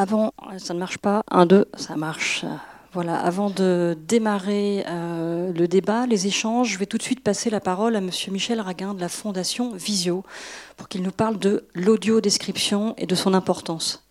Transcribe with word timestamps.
Avant, 0.00 0.32
ça 0.56 0.72
ne 0.72 0.78
marche 0.78 0.96
pas. 0.96 1.22
Un, 1.30 1.44
deux, 1.44 1.66
ça 1.76 1.94
marche. 1.94 2.46
Voilà, 2.94 3.20
avant 3.20 3.50
de 3.50 3.98
démarrer 4.08 4.82
euh, 4.88 5.52
le 5.52 5.68
débat, 5.68 6.06
les 6.06 6.26
échanges, 6.26 6.70
je 6.70 6.78
vais 6.78 6.86
tout 6.86 6.96
de 6.96 7.02
suite 7.02 7.22
passer 7.22 7.50
la 7.50 7.60
parole 7.60 7.94
à 7.94 8.00
Monsieur 8.00 8.32
Michel 8.32 8.62
Raguin 8.62 8.94
de 8.94 9.00
la 9.02 9.10
Fondation 9.10 9.74
Visio 9.74 10.24
pour 10.78 10.88
qu'il 10.88 11.02
nous 11.02 11.10
parle 11.12 11.38
de 11.38 11.68
l'audio-description 11.74 12.94
et 12.96 13.04
de 13.04 13.14
son 13.14 13.34
importance. 13.34 14.02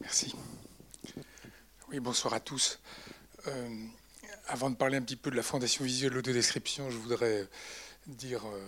Merci. 0.00 0.34
Oui, 1.92 2.00
bonsoir 2.00 2.34
à 2.34 2.40
tous. 2.40 2.80
Euh, 3.46 3.68
avant 4.48 4.68
de 4.68 4.74
parler 4.74 4.96
un 4.96 5.02
petit 5.02 5.14
peu 5.14 5.30
de 5.30 5.36
la 5.36 5.44
Fondation 5.44 5.84
Visio 5.84 6.08
et 6.08 6.10
de 6.10 6.16
l'audio-description, 6.16 6.90
je 6.90 6.96
voudrais 6.98 7.46
dire... 8.08 8.42
Euh, 8.46 8.58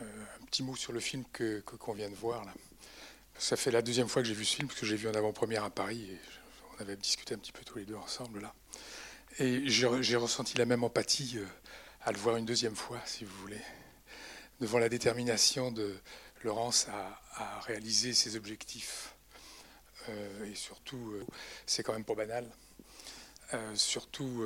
un 0.00 0.44
petit 0.46 0.62
mot 0.62 0.76
sur 0.76 0.92
le 0.92 1.00
film 1.00 1.24
que 1.32 1.60
qu'on 1.60 1.94
vient 1.94 2.10
de 2.10 2.14
voir 2.14 2.44
là. 2.44 2.52
Ça 3.38 3.56
fait 3.56 3.70
la 3.70 3.82
deuxième 3.82 4.08
fois 4.08 4.22
que 4.22 4.28
j'ai 4.28 4.34
vu 4.34 4.44
ce 4.44 4.56
film, 4.56 4.68
parce 4.68 4.80
que 4.80 4.86
j'ai 4.86 4.96
vu 4.96 5.08
en 5.08 5.14
avant-première 5.14 5.64
à 5.64 5.70
Paris, 5.70 6.08
on 6.76 6.80
avait 6.80 6.96
discuté 6.96 7.34
un 7.34 7.38
petit 7.38 7.52
peu 7.52 7.64
tous 7.64 7.78
les 7.78 7.84
deux 7.84 7.94
ensemble 7.94 8.40
là. 8.40 8.54
Et 9.38 9.68
j'ai 9.68 10.16
ressenti 10.16 10.56
la 10.56 10.64
même 10.64 10.82
empathie 10.82 11.34
euh, 11.36 11.46
à 12.02 12.12
le 12.12 12.18
voir 12.18 12.36
une 12.36 12.46
deuxième 12.46 12.76
fois, 12.76 12.98
si 13.04 13.24
vous 13.24 13.36
voulez, 13.40 13.60
devant 14.60 14.78
la 14.78 14.88
détermination 14.88 15.70
de 15.70 15.94
Laurence 16.42 16.86
à, 16.88 17.60
réaliser 17.60 18.14
ses 18.14 18.36
objectifs. 18.36 19.14
Euh, 20.08 20.50
et 20.50 20.54
surtout, 20.54 21.14
c'est 21.66 21.82
quand 21.82 21.92
même 21.92 22.04
pas 22.04 22.14
banal. 22.14 22.48
surtout 23.74 24.42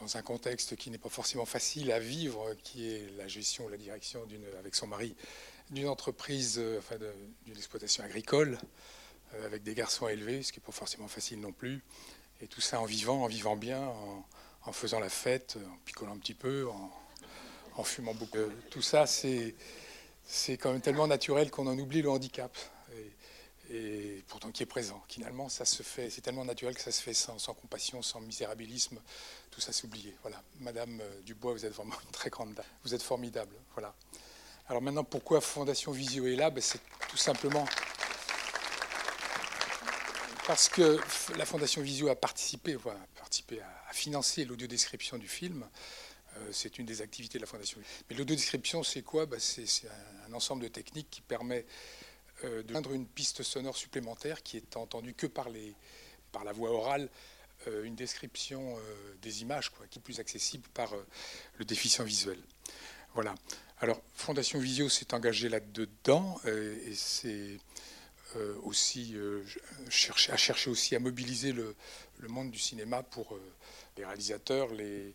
dans 0.00 0.16
un 0.16 0.22
contexte 0.22 0.76
qui 0.76 0.90
n'est 0.90 0.98
pas 0.98 1.08
forcément 1.08 1.44
facile 1.44 1.92
à 1.92 1.98
vivre, 1.98 2.54
qui 2.62 2.88
est 2.88 3.10
la 3.16 3.28
gestion, 3.28 3.68
la 3.68 3.76
direction 3.76 4.26
avec 4.58 4.74
son 4.74 4.86
mari 4.86 5.14
d'une 5.70 5.88
entreprise, 5.88 6.58
euh, 6.58 6.78
enfin 6.78 6.96
d'une 7.44 7.56
exploitation 7.56 8.04
agricole, 8.04 8.58
euh, 9.34 9.46
avec 9.46 9.62
des 9.62 9.74
garçons 9.74 10.08
élevés, 10.08 10.42
ce 10.42 10.52
qui 10.52 10.60
n'est 10.60 10.64
pas 10.64 10.72
forcément 10.72 11.08
facile 11.08 11.40
non 11.40 11.52
plus. 11.52 11.82
Et 12.40 12.46
tout 12.46 12.60
ça 12.60 12.80
en 12.80 12.84
vivant, 12.84 13.24
en 13.24 13.26
vivant 13.26 13.56
bien, 13.56 13.80
en, 13.80 14.72
faisant 14.72 15.00
la 15.00 15.08
fête, 15.08 15.56
en 15.56 15.78
picolant 15.84 16.12
un 16.12 16.18
petit 16.18 16.34
peu, 16.34 16.68
en, 16.68 17.82
fumant 17.82 18.14
beaucoup. 18.14 18.38
Euh, 18.38 18.50
tout 18.70 18.82
ça, 18.82 19.06
c'est 19.06 19.54
quand 20.58 20.72
même 20.72 20.80
tellement 20.80 21.06
naturel 21.06 21.50
qu'on 21.50 21.66
en 21.66 21.78
oublie 21.78 22.02
le 22.02 22.10
handicap 22.10 22.56
et 23.70 24.24
pourtant 24.28 24.50
qui 24.50 24.62
est 24.62 24.66
présent. 24.66 25.02
Finalement, 25.08 25.48
ça 25.48 25.64
se 25.64 25.82
fait, 25.82 26.10
c'est 26.10 26.20
tellement 26.20 26.44
naturel 26.44 26.74
que 26.74 26.80
ça 26.80 26.92
se 26.92 27.02
fait 27.02 27.14
sans, 27.14 27.38
compassion, 27.54 28.02
sans 28.02 28.20
misérabilisme, 28.20 28.98
tout 29.50 29.60
ça 29.60 29.72
oublié. 29.84 30.14
Voilà, 30.22 30.42
Madame 30.60 31.00
euh, 31.00 31.20
Dubois, 31.22 31.52
vous 31.52 31.66
êtes 31.66 31.72
vraiment 31.72 31.96
une 32.04 32.10
très 32.10 32.30
grande 32.30 32.54
dame. 32.54 32.64
Vous 32.84 32.94
êtes 32.94 33.02
formidable. 33.02 33.54
Voilà. 33.74 33.94
Alors 34.68 34.82
maintenant, 34.82 35.04
pourquoi 35.04 35.40
Fondation 35.40 35.92
Visio 35.92 36.26
est 36.26 36.36
là? 36.36 36.50
Ben, 36.50 36.62
C'est 36.62 36.80
tout 37.08 37.16
simplement 37.16 37.66
parce 40.46 40.70
que 40.70 40.98
la 41.36 41.44
Fondation 41.44 41.82
Visio 41.82 42.08
a 42.08 42.16
participé, 42.16 42.74
voilà, 42.74 43.00
participé 43.16 43.60
à, 43.60 43.92
financer 43.92 44.44
l'audiodescription 44.44 45.18
du 45.18 45.28
film. 45.28 45.66
Euh, 46.36 46.48
c'est 46.52 46.78
une 46.78 46.86
des 46.86 47.02
activités 47.02 47.38
de 47.38 47.42
la 47.42 47.46
Fondation. 47.46 47.80
Mais 48.08 48.16
l'audiodescription, 48.16 48.82
c'est 48.82 49.02
quoi? 49.02 49.26
Ben, 49.26 49.40
C'est 49.40 49.66
un 50.26 50.32
ensemble 50.32 50.62
de 50.62 50.68
techniques 50.68 51.10
qui 51.10 51.20
permet 51.20 51.66
euh, 52.44 52.62
de 52.62 52.70
joindre 52.70 52.92
une 52.92 53.06
piste 53.06 53.42
sonore 53.42 53.76
supplémentaire 53.76 54.42
qui 54.42 54.56
est 54.56 54.76
entendue 54.76 55.14
que 55.14 55.26
par, 55.26 55.48
les, 55.48 55.74
par 56.30 56.44
la 56.44 56.52
voix 56.52 56.70
orale, 56.70 57.08
euh, 57.66 57.82
une 57.82 57.96
description 57.96 58.76
euh, 58.76 59.14
des 59.22 59.42
images 59.42 59.70
quoi, 59.70 59.86
qui 59.88 59.98
est 59.98 60.02
plus 60.02 60.20
accessible 60.20 60.68
par 60.74 60.94
le 61.56 61.64
déficient 61.64 62.04
visuel. 62.04 62.38
Voilà. 63.14 63.34
Alors, 63.80 64.00
Fondation 64.14 64.60
Visio 64.60 64.88
s'est 64.88 65.14
engagée 65.14 65.48
là-dedans 65.48 66.40
et 66.46 66.94
c'est 66.94 67.58
aussi 68.62 69.16
chercher, 69.88 70.32
à 70.32 70.36
chercher 70.36 70.68
aussi 70.68 70.94
à 70.94 70.98
mobiliser 70.98 71.52
le, 71.52 71.74
le 72.18 72.28
monde 72.28 72.50
du 72.50 72.58
cinéma 72.58 73.02
pour 73.02 73.38
les 73.96 74.04
réalisateurs, 74.04 74.72
les, 74.74 75.14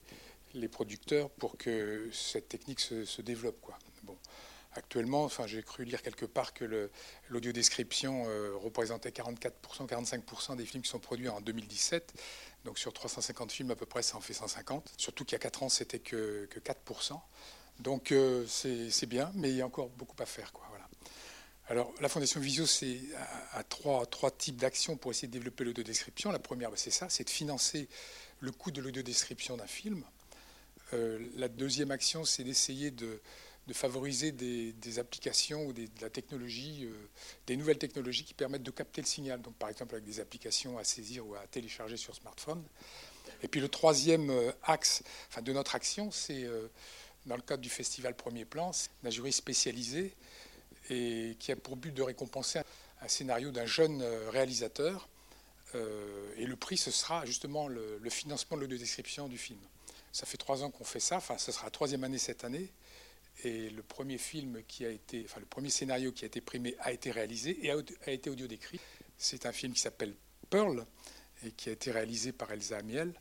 les, 0.53 0.67
producteurs, 0.67 1.29
pour 1.29 1.57
que 1.57 2.09
cette 2.12 2.50
technique 2.50 2.79
se, 2.79 3.06
se 3.06 3.22
développe. 3.22 3.62
Quoi. 3.62 3.78
Actuellement, 4.75 5.23
enfin, 5.23 5.45
j'ai 5.45 5.61
cru 5.61 5.85
lire 5.85 6.01
quelque 6.01 6.25
part 6.25 6.53
que 6.53 6.89
l'audiodescription 7.29 8.25
euh, 8.28 8.53
représentait 8.56 9.09
44%, 9.09 9.51
45% 9.88 10.56
des 10.56 10.66
films 10.66 10.84
qui 10.84 10.89
sont 10.89 11.00
produits 11.00 11.29
en 11.29 11.41
2017. 11.41 12.13
Donc 12.66 12.79
sur 12.79 12.94
350 12.94 13.51
films, 13.51 13.72
à 13.72 13.75
peu 13.75 13.85
près, 13.85 14.01
ça 14.01 14.17
en 14.17 14.22
fait 14.22 14.33
150. 14.33 14.94
Surtout 14.97 15.25
qu'il 15.25 15.33
y 15.33 15.35
a 15.35 15.39
4 15.39 15.63
ans, 15.63 15.69
c'était 15.69 16.00
que, 16.00 16.47
4%. 16.47 17.19
Donc 17.79 18.12
euh, 18.12 18.45
c'est 18.47 19.06
bien, 19.06 19.31
mais 19.35 19.50
il 19.50 19.57
y 19.57 19.62
a 19.62 19.66
encore 19.66 19.89
beaucoup 19.89 20.16
à 20.22 20.25
faire. 20.25 20.51
Quoi, 20.53 20.66
voilà. 20.69 20.88
Alors 21.67 21.94
la 22.01 22.09
Fondation 22.09 22.39
Visio 22.39 22.66
c'est 22.66 23.00
à, 23.53 23.63
trois, 23.63 24.06
trois, 24.06 24.31
types 24.31 24.57
d'actions 24.57 24.97
pour 24.97 25.12
essayer 25.12 25.28
de 25.28 25.33
développer 25.33 25.63
l'audiodescription. 25.63 26.31
La 26.31 26.39
première, 26.39 26.69
bah, 26.69 26.78
c'est 26.78 26.91
ça, 26.91 27.09
c'est 27.09 27.23
de 27.23 27.29
financer 27.29 27.88
le 28.39 28.51
coût 28.51 28.72
de 28.72 28.81
l'audiodescription 28.81 29.57
d'un 29.57 29.67
film. 29.67 30.03
Euh, 30.94 31.19
la 31.35 31.47
deuxième 31.47 31.91
action, 31.91 32.25
c'est 32.25 32.44
d'essayer 32.44 32.91
de 32.91 33.22
de 33.68 33.74
favoriser 33.74 34.31
des, 34.31 35.00
applications 35.00 35.66
ou 35.66 35.74
de 35.74 35.88
la 36.01 36.09
technologie, 36.09 36.84
euh, 36.84 37.09
des 37.47 37.56
nouvelles 37.56 37.78
technologies 37.78 38.25
qui 38.25 38.34
permettent 38.34 38.63
de 38.63 38.72
capter 38.72 39.01
le 39.01 39.07
signal. 39.07 39.41
Donc, 39.41 39.56
par 39.56 39.69
exemple, 39.69 39.96
avec 39.96 40.06
des 40.06 40.19
applications 40.19 40.78
à 40.78 40.84
saisir 40.84 41.25
ou 41.25 41.35
à 41.35 41.47
télécharger 41.47 41.97
sur 41.97 42.13
smartphone. 42.13 42.63
Et 43.41 43.47
puis 43.47 43.62
le 43.62 43.69
troisième 43.69 44.29
euh, 44.29 44.51
axe 44.63 45.03
enfin, 45.29 45.41
de 45.41 45.53
notre 45.53 45.75
action, 45.75 46.12
c'est 46.12 46.44
euh, 46.44 46.68
dans 47.25 47.35
le 47.35 47.41
cadre 47.41 47.62
du 47.62 47.69
festival 47.69 48.16
Premier 48.16 48.46
Plan, 48.46 48.72
un 49.03 49.09
jury 49.09 49.31
spécialisé 49.31 50.13
et 50.90 51.38
qui 51.40 51.51
a 51.51 51.56
pour 51.56 51.78
but 51.78 51.94
de 51.94 52.01
récompenser 52.01 52.59
un, 53.01 53.07
scénario 53.07 53.51
d'un 53.51 53.66
jeune 53.66 54.03
réalisateur. 54.30 55.07
et 55.74 56.45
le 56.45 56.56
prix, 56.57 56.78
ce 56.78 56.91
sera 56.91 57.25
justement 57.25 57.69
le, 57.69 57.97
le 58.01 58.09
financement 58.09 58.57
de 58.57 58.66
description 58.66 59.30
du 59.30 59.38
film. 59.38 59.59
Ça 60.12 60.25
fait 60.25 60.38
trois 60.38 60.63
ans 60.63 60.69
qu'on 60.69 60.84
fait 60.84 61.00
ça, 61.00 61.18
enfin, 61.18 61.38
ce 61.38 61.51
sera 61.51 61.66
la 61.66 61.72
troisième 61.72 62.03
année 62.03 62.18
cette 62.18 62.44
année. 62.44 62.69
Et 63.44 63.69
le 63.69 63.83
premier 63.83 64.17
film 64.17 64.61
qui 64.67 64.85
a 64.85 64.89
été, 64.89 65.23
enfin 65.25 65.39
le 65.39 65.45
premier 65.45 65.69
scénario 65.69 66.11
qui 66.11 66.23
a 66.23 66.27
été 66.27 66.39
primé 66.39 66.75
a 66.79 66.91
été 66.91 67.11
réalisé 67.11 67.66
et 67.66 67.71
a, 67.71 68.11
été 68.11 68.29
audio 68.29 68.47
décrit. 68.47 68.79
C'est 69.17 69.45
un 69.45 69.51
film 69.51 69.73
qui 69.73 69.81
s'appelle 69.81 70.16
Pearl 70.49 70.85
et 71.44 71.51
qui 71.51 71.69
a 71.69 71.71
été 71.71 71.91
réalisé 71.91 72.31
par 72.31 72.51
Elsa 72.51 72.77
Amiel 72.77 73.13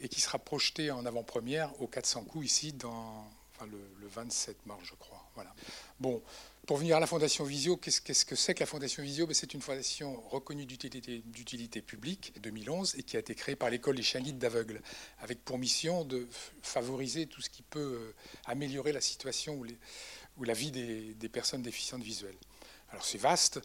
et 0.00 0.08
qui 0.08 0.20
sera 0.20 0.38
projeté 0.38 0.90
en 0.90 1.06
avant-première 1.06 1.80
au 1.80 1.86
400 1.86 2.24
coups 2.24 2.46
ici 2.46 2.72
dans 2.72 3.30
le, 3.66 4.08
27 4.08 4.66
mars, 4.66 4.80
je 4.84 4.94
crois. 4.94 5.24
Voilà. 5.34 5.54
Bon, 5.98 6.22
pour 6.70 6.76
venir 6.76 6.96
à 6.96 7.00
la 7.00 7.08
Fondation 7.08 7.42
Visio, 7.42 7.76
qu'est-ce, 7.76 8.00
que 8.00 8.36
c'est 8.36 8.54
que 8.54 8.60
la 8.60 8.66
Fondation 8.66 9.02
Visio? 9.02 9.26
Ben, 9.26 9.34
C'est 9.34 9.54
une 9.54 9.60
fondation 9.60 10.22
reconnue 10.28 10.66
d'utilité, 10.66 11.82
publique 11.82 12.32
2011 12.40 12.94
et 12.96 13.02
qui 13.02 13.16
a 13.16 13.18
été 13.18 13.34
créée 13.34 13.56
par 13.56 13.70
l'école 13.70 13.96
des 13.96 14.04
chiens 14.04 14.20
guides 14.20 14.38
d'aveugles, 14.38 14.80
avec 15.18 15.44
pour 15.44 15.58
mission 15.58 16.04
de 16.04 16.28
favoriser 16.62 17.26
tout 17.26 17.40
ce 17.40 17.50
qui 17.50 17.62
peut 17.62 17.80
euh, 17.80 18.14
améliorer 18.44 18.92
la 18.92 19.00
situation 19.00 19.60
ou, 19.60 20.44
la 20.44 20.54
vie 20.54 20.70
des, 20.70 21.14
des, 21.14 21.28
personnes 21.28 21.62
déficientes 21.62 22.04
visuelles. 22.04 22.38
Alors 22.92 23.04
c'est 23.04 23.18
vaste, 23.18 23.58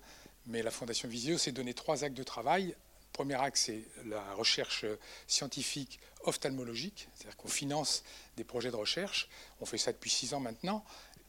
mais 0.48 0.64
la 0.64 0.72
Fondation 0.72 1.08
Visio 1.08 1.38
s'est 1.38 1.52
donné 1.52 1.76
trois 1.76 2.04
actes 2.04 2.18
de 2.18 2.24
travail. 2.24 2.76
Premier 3.14 3.36
axe, 3.36 3.66
c'est 3.66 3.84
la 4.08 4.34
recherche 4.34 4.84
scientifique 5.28 6.00
ophtalmologique, 6.24 7.08
c'est-à-dire 7.14 7.38
qu'on 7.38 7.50
finance 7.50 8.04
des 8.36 8.44
projets 8.44 8.72
de 8.72 8.76
recherche. 8.76 9.30
On 9.62 9.68
fait 9.68 9.78
ça 9.78 9.92
depuis 9.92 10.10
six 10.10 10.34
ans 10.34 10.40
maintenant 10.40 10.84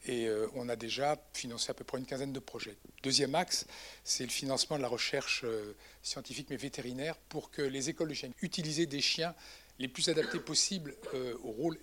et 0.07 0.27
euh, 0.27 0.47
on 0.55 0.69
a 0.69 0.77
déjà 0.77 1.21
financé 1.35 1.71
à 1.71 1.75
peu 1.75 1.85
près 1.85 1.99
une 1.99 2.07
quinzaine 2.07 2.33
de 2.33 2.39
projets. 2.39 2.77
Deuxième 3.03 3.35
axe, 3.35 3.67
c'est 4.05 4.25
le 4.25 4.31
financement 4.31 4.77
de 4.77 4.83
la 4.83 4.89
recherche 4.89 5.43
euh, 5.45 5.75
scientifique 6.03 6.49
mais 6.51 6.57
vétérinaire 6.57 7.17
pour 7.29 7.51
que 7.51 7.63
les 7.63 7.91
écoles 7.91 8.09
de 8.09 8.15
chiens 8.15 8.31
utilisent 8.41 8.89
des 8.89 9.01
chiens 9.01 9.35
les 9.79 9.89
plus 9.89 10.09
adaptés 10.09 10.39
possibles 10.39 10.95
euh, 11.15 11.35
au 11.43 11.51
rôle 11.51 11.79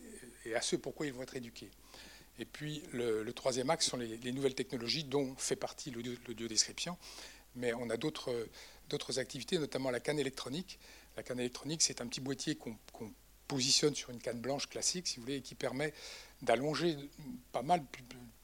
et 0.46 0.56
à 0.56 0.62
ce 0.62 0.76
pourquoi 0.76 1.06
ils 1.06 1.14
vont 1.14 1.24
être 1.24 1.36
éduqués. 1.36 1.70
Et 2.40 2.46
puis 2.46 2.82
le, 2.94 3.30
troisième 3.34 3.70
axe 3.70 3.88
sont 3.88 3.98
les, 3.98 4.32
nouvelles 4.32 4.56
technologies 4.56 5.04
dont 5.04 5.36
fait 5.36 5.56
partie 5.56 5.92
l'audiodescription, 5.92 6.98
mais 7.56 7.74
on 7.74 7.90
a 7.92 7.98
d'autres 7.98 8.50
activités, 9.18 9.60
notamment 9.60 9.92
la 9.92 10.00
canne 10.00 10.18
électronique. 10.18 10.80
La 11.16 11.22
canne 11.22 11.40
électronique, 11.40 11.84
c'est 11.84 12.02
un 12.02 12.08
petit 12.08 12.22
boîtier 12.22 12.56
qu'on 12.56 12.76
positionne 13.48 13.96
sur 13.96 14.10
une 14.10 14.20
canne 14.20 14.40
blanche 14.40 14.68
classique, 14.68 15.08
si 15.08 15.18
vous 15.18 15.24
voulez, 15.24 15.38
et 15.38 15.42
qui 15.42 15.56
permet 15.56 15.94
d'allonger 16.42 16.98
pas 17.52 17.62
mal, 17.62 17.84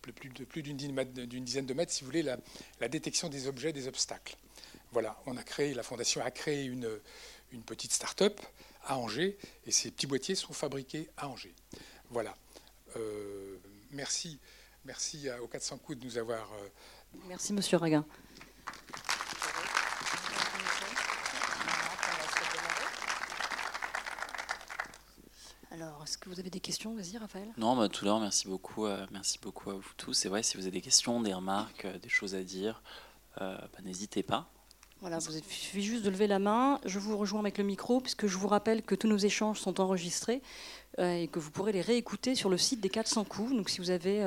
plus, 0.02 0.64
d'une 0.64 1.44
dizaine 1.44 1.66
de 1.66 1.74
mètres, 1.74 1.92
si 1.92 2.02
vous 2.02 2.08
voulez, 2.08 2.24
la, 2.24 2.88
détection 2.88 3.30
des 3.30 3.48
objets, 3.48 3.74
des 3.74 3.88
obstacles. 3.88 4.36
Voilà, 4.92 5.22
on 5.26 5.38
a 5.38 5.44
créé, 5.44 5.74
la 5.74 5.84
Fondation 5.84 6.24
a 6.24 6.32
créé 6.32 6.66
une, 6.66 6.90
une 7.52 7.62
petite 7.62 7.94
start-up 7.94 8.40
à 8.86 8.98
Angers, 8.98 9.38
et 9.66 9.72
ces 9.72 9.92
petits 9.92 10.08
boîtiers 10.08 10.36
sont 10.36 10.54
fabriqués 10.54 11.10
à 11.18 11.28
Angers. 11.28 11.54
Voilà. 12.10 12.36
Euh, 12.98 13.58
merci, 13.92 14.40
merci 14.86 15.28
aux 15.42 15.48
400 15.48 15.78
coups 15.78 16.00
de 16.00 16.06
nous 16.06 16.18
avoir. 16.18 16.52
Euh, 16.54 16.68
merci, 17.28 17.54
Monsieur 17.54 17.78
Raguin. 17.78 18.06
Est-ce 26.04 26.18
que 26.18 26.30
vous 26.30 26.40
avez 26.40 26.50
des 26.50 26.60
questions 26.60 26.96
Vas-y, 26.96 27.18
Raphaël? 27.18 27.50
Non, 27.58 27.76
bah, 27.76 27.90
tout 27.90 28.06
d'abord, 28.06 28.20
merci 28.20 28.48
beaucoup, 28.48 28.86
euh, 28.86 29.06
merci 29.12 29.40
beaucoup 29.42 29.70
à 29.70 29.74
vous 29.74 29.92
tous. 29.98 30.14
C'est 30.14 30.30
vrai, 30.30 30.44
si 30.44 30.58
vous 30.58 30.64
avez 30.64 30.72
des 30.72 30.82
questions, 30.82 31.22
des 31.22 31.34
remarques, 31.34 31.86
euh, 31.86 31.98
des 31.98 32.10
choses 32.10 32.36
à 32.36 32.44
dire, 32.44 32.82
euh, 33.42 33.58
bah, 33.58 33.80
n'hésitez 33.84 34.24
pas. 34.24 34.50
Voilà, 35.02 35.20
vous 35.20 35.38
il 35.38 35.44
suffit 35.44 35.82
juste 35.82 36.04
de 36.04 36.10
lever 36.10 36.28
la 36.28 36.40
main. 36.40 36.80
Je 36.86 37.00
vous 37.00 37.18
rejoins 37.18 37.40
avec 37.40 37.58
le 37.58 37.64
micro, 37.64 38.02
puisque 38.02 38.28
je 38.28 38.38
vous 38.38 38.50
rappelle 38.50 38.82
que 38.84 38.96
tous 38.96 39.08
nos 39.08 39.18
échanges 39.18 39.60
sont 39.60 39.80
enregistrés 39.80 40.42
et 40.98 41.30
que 41.30 41.40
vous 41.40 41.52
pourrez 41.52 41.72
les 41.72 41.80
réécouter 41.80 42.36
sur 42.36 42.50
le 42.50 42.58
site 42.58 42.82
des 42.82 42.90
400 42.90 43.24
coups. 43.24 43.56
Donc, 43.56 43.70
si 43.70 43.80
vous 43.80 43.92
avez 43.92 44.22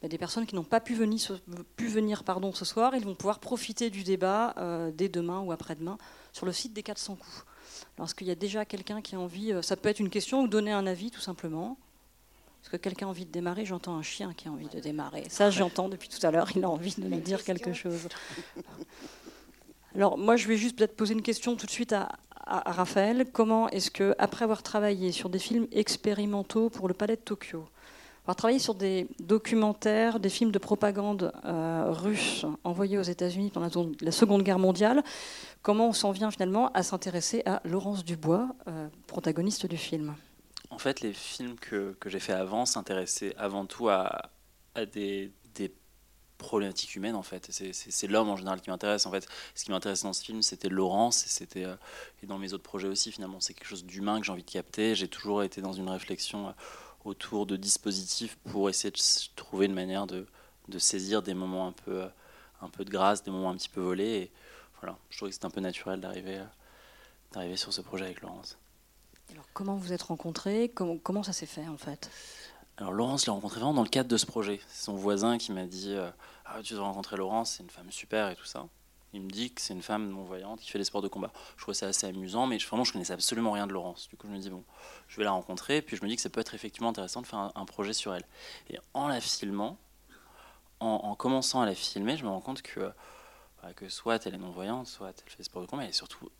bah, 0.00 0.08
des 0.08 0.16
personnes 0.16 0.46
qui 0.46 0.54
n'ont 0.54 0.64
pas 0.64 0.80
pu 0.80 0.94
venir, 0.94 1.38
pu 1.76 1.88
venir 1.88 2.24
pardon, 2.24 2.54
ce 2.54 2.64
soir, 2.64 2.94
ils 2.94 3.04
vont 3.04 3.14
pouvoir 3.14 3.40
profiter 3.40 3.90
du 3.90 4.04
débat 4.04 4.54
dès 4.94 5.10
demain 5.10 5.40
ou 5.40 5.52
après-demain 5.52 5.98
sur 6.32 6.46
le 6.46 6.52
site 6.52 6.72
des 6.72 6.82
400 6.82 7.16
coups. 7.16 7.44
Lorsqu'il 7.98 8.26
y 8.26 8.30
a 8.30 8.34
déjà 8.34 8.64
quelqu'un 8.64 9.00
qui 9.00 9.14
a 9.14 9.20
envie, 9.20 9.52
euh, 9.52 9.62
ça 9.62 9.76
peut 9.76 9.88
être 9.88 10.00
une 10.00 10.10
question 10.10 10.42
ou 10.42 10.48
donner 10.48 10.72
un 10.72 10.86
avis 10.86 11.10
tout 11.10 11.20
simplement. 11.20 11.78
Est-ce 12.62 12.70
que 12.70 12.76
quelqu'un 12.76 13.06
a 13.06 13.10
envie 13.10 13.24
de 13.24 13.30
démarrer 13.30 13.64
J'entends 13.64 13.96
un 13.96 14.02
chien 14.02 14.34
qui 14.34 14.48
a 14.48 14.50
envie 14.50 14.68
de 14.68 14.80
démarrer. 14.80 15.24
Ça, 15.28 15.50
j'entends 15.50 15.88
depuis 15.88 16.08
tout 16.08 16.24
à 16.26 16.30
l'heure. 16.30 16.50
Il 16.56 16.64
a 16.64 16.68
envie 16.68 16.94
de 16.96 17.06
nous 17.06 17.20
dire 17.20 17.44
quelque 17.44 17.72
chose. 17.72 18.08
Alors, 19.94 20.18
moi, 20.18 20.36
je 20.36 20.46
vais 20.48 20.56
juste 20.56 20.76
peut-être 20.76 20.96
poser 20.96 21.14
une 21.14 21.22
question 21.22 21.56
tout 21.56 21.66
de 21.66 21.70
suite 21.70 21.92
à, 21.92 22.08
Raphaël. 22.46 23.26
Comment 23.32 23.68
est-ce 23.70 23.90
que, 23.90 24.14
après 24.18 24.44
avoir 24.44 24.62
travaillé 24.62 25.10
sur 25.10 25.30
des 25.30 25.38
films 25.38 25.66
expérimentaux 25.72 26.68
pour 26.68 26.86
le 26.86 26.94
Palais 26.94 27.16
de 27.16 27.20
Tokyo, 27.20 27.66
avoir 28.26 28.34
travaillé 28.34 28.58
sur 28.58 28.74
des 28.74 29.06
documentaires, 29.20 30.18
des 30.18 30.30
films 30.30 30.50
de 30.50 30.58
propagande 30.58 31.32
euh, 31.44 31.84
russes 31.92 32.44
envoyés 32.64 32.98
aux 32.98 33.02
États-Unis 33.02 33.50
pendant 33.50 33.70
la 34.00 34.10
Seconde 34.10 34.42
Guerre 34.42 34.58
mondiale, 34.58 35.04
comment 35.62 35.90
on 35.90 35.92
s'en 35.92 36.10
vient 36.10 36.32
finalement 36.32 36.72
à 36.72 36.82
s'intéresser 36.82 37.44
à 37.46 37.60
Laurence 37.64 38.04
Dubois, 38.04 38.48
euh, 38.66 38.88
protagoniste 39.06 39.66
du 39.66 39.76
film? 39.76 40.16
En 40.70 40.78
fait, 40.78 41.02
les 41.02 41.12
films 41.12 41.54
que, 41.54 41.94
j'ai 42.06 42.18
fait 42.18 42.32
avant 42.32 42.66
s'intéressaient 42.66 43.32
avant 43.36 43.64
tout 43.64 43.88
à, 43.88 44.30
des, 44.92 45.32
problématiques 46.36 46.94
humaines 46.96 47.14
en 47.14 47.22
fait. 47.22 47.48
C'est 47.50 48.06
l'homme 48.08 48.28
en 48.28 48.36
général 48.36 48.60
qui 48.60 48.68
m'intéresse. 48.68 49.06
En 49.06 49.10
fait, 49.10 49.26
ce 49.54 49.64
qui 49.64 49.70
m'intéresse 49.70 50.02
dans 50.02 50.12
ce 50.12 50.22
film, 50.22 50.42
c'était 50.42 50.68
Laurence 50.68 51.40
et 51.40 51.64
euh, 51.64 51.76
et 52.22 52.26
dans 52.26 52.36
mes 52.36 52.52
autres 52.52 52.62
projets 52.62 52.88
aussi. 52.88 53.10
Finalement, 53.10 53.40
c'est 53.40 53.54
quelque 53.54 53.68
chose 53.68 53.86
d'humain 53.86 54.20
que 54.20 54.26
j'ai 54.26 54.32
envie 54.32 54.44
de 54.44 54.50
capter. 54.50 54.94
J'ai 54.94 55.08
toujours 55.08 55.42
été 55.44 55.62
dans 55.62 55.72
une 55.72 55.88
réflexion 55.88 56.54
autour 57.06 57.46
de 57.46 57.56
dispositifs 57.56 58.36
pour 58.50 58.68
essayer 58.68 58.90
de 58.90 58.98
trouver 59.36 59.66
une 59.66 59.74
manière 59.74 60.06
de, 60.06 60.26
saisir 60.78 61.22
des 61.22 61.34
moments 61.34 61.68
un 61.68 61.72
peu 61.72 62.04
un 62.62 62.68
peu 62.68 62.84
de 62.84 62.90
grâce, 62.90 63.22
des 63.22 63.30
moments 63.30 63.50
un 63.50 63.56
petit 63.56 63.68
peu 63.68 63.80
volés. 63.80 64.04
Et, 64.04 64.32
voilà, 64.80 64.96
je 65.10 65.16
trouvais 65.16 65.30
que 65.30 65.34
c'était 65.34 65.46
un 65.46 65.50
peu 65.50 65.60
naturel 65.60 66.00
d'arriver, 66.00 66.38
euh, 66.38 66.44
d'arriver 67.32 67.56
sur 67.56 67.72
ce 67.72 67.80
projet 67.80 68.06
avec 68.06 68.20
Laurence. 68.22 68.58
Alors, 69.30 69.46
comment 69.52 69.76
vous 69.76 69.92
êtes 69.92 70.02
rencontrés? 70.02 70.70
Comment, 70.74 70.96
comment 70.98 71.22
ça 71.22 71.32
s'est 71.32 71.46
fait 71.46 71.66
en 71.68 71.76
fait? 71.76 72.10
Alors 72.78 72.92
Laurence 72.92 73.26
l'a 73.26 73.32
rencontré 73.32 73.60
vraiment 73.60 73.74
dans 73.74 73.82
le 73.82 73.88
cadre 73.88 74.08
de 74.08 74.16
ce 74.18 74.26
projet. 74.26 74.60
C'est 74.68 74.84
son 74.84 74.96
voisin 74.96 75.38
qui 75.38 75.50
m'a 75.50 75.64
dit 75.64 75.94
euh, 75.94 76.10
ah, 76.44 76.60
Tu 76.62 76.74
dois 76.74 76.84
rencontrer 76.84 77.16
Laurence, 77.16 77.52
c'est 77.52 77.62
une 77.62 77.70
femme 77.70 77.90
super 77.90 78.28
et 78.28 78.36
tout 78.36 78.44
ça. 78.44 78.66
Il 79.16 79.22
me 79.22 79.30
dit 79.30 79.52
que 79.52 79.60
c'est 79.60 79.74
une 79.74 79.82
femme 79.82 80.10
non-voyante 80.10 80.60
qui 80.60 80.70
fait 80.70 80.78
des 80.78 80.84
sports 80.84 81.02
de 81.02 81.08
combat. 81.08 81.32
Je 81.56 81.62
trouvais 81.62 81.74
ça 81.74 81.86
assez 81.86 82.06
amusant, 82.06 82.46
mais 82.46 82.58
je, 82.58 82.68
vraiment 82.68 82.84
je 82.84 82.92
connaissais 82.92 83.12
absolument 83.12 83.52
rien 83.52 83.66
de 83.66 83.72
Laurence. 83.72 84.08
Du 84.08 84.16
coup, 84.16 84.26
je 84.26 84.32
me 84.32 84.38
dis 84.38 84.50
bon, 84.50 84.64
je 85.08 85.16
vais 85.16 85.24
la 85.24 85.32
rencontrer, 85.32 85.82
puis 85.82 85.96
je 85.96 86.02
me 86.02 86.08
dis 86.08 86.16
que 86.16 86.22
ça 86.22 86.30
peut 86.30 86.40
être 86.40 86.54
effectivement 86.54 86.90
intéressant 86.90 87.22
de 87.22 87.26
faire 87.26 87.50
un, 87.54 87.64
projet 87.64 87.92
sur 87.92 88.14
elle. 88.14 88.24
Et 88.70 88.78
en 88.94 89.08
la 89.08 89.20
filmant, 89.20 89.78
en, 90.80 90.86
en, 90.86 91.14
commençant 91.14 91.60
à 91.60 91.66
la 91.66 91.74
filmer, 91.74 92.16
je 92.16 92.24
me 92.24 92.28
rends 92.28 92.40
compte 92.40 92.62
que 92.62 92.92
que 93.74 93.88
soit 93.88 94.24
elle 94.26 94.34
est 94.34 94.38
non-voyante, 94.38 94.86
soit 94.86 95.08
elle 95.08 95.30
fait 95.30 95.38
des 95.38 95.44
sports 95.44 95.62
de 95.62 95.66
combat, 95.66 95.84
elle 95.84 95.90
est 95.90 95.92
surtout 95.92 96.30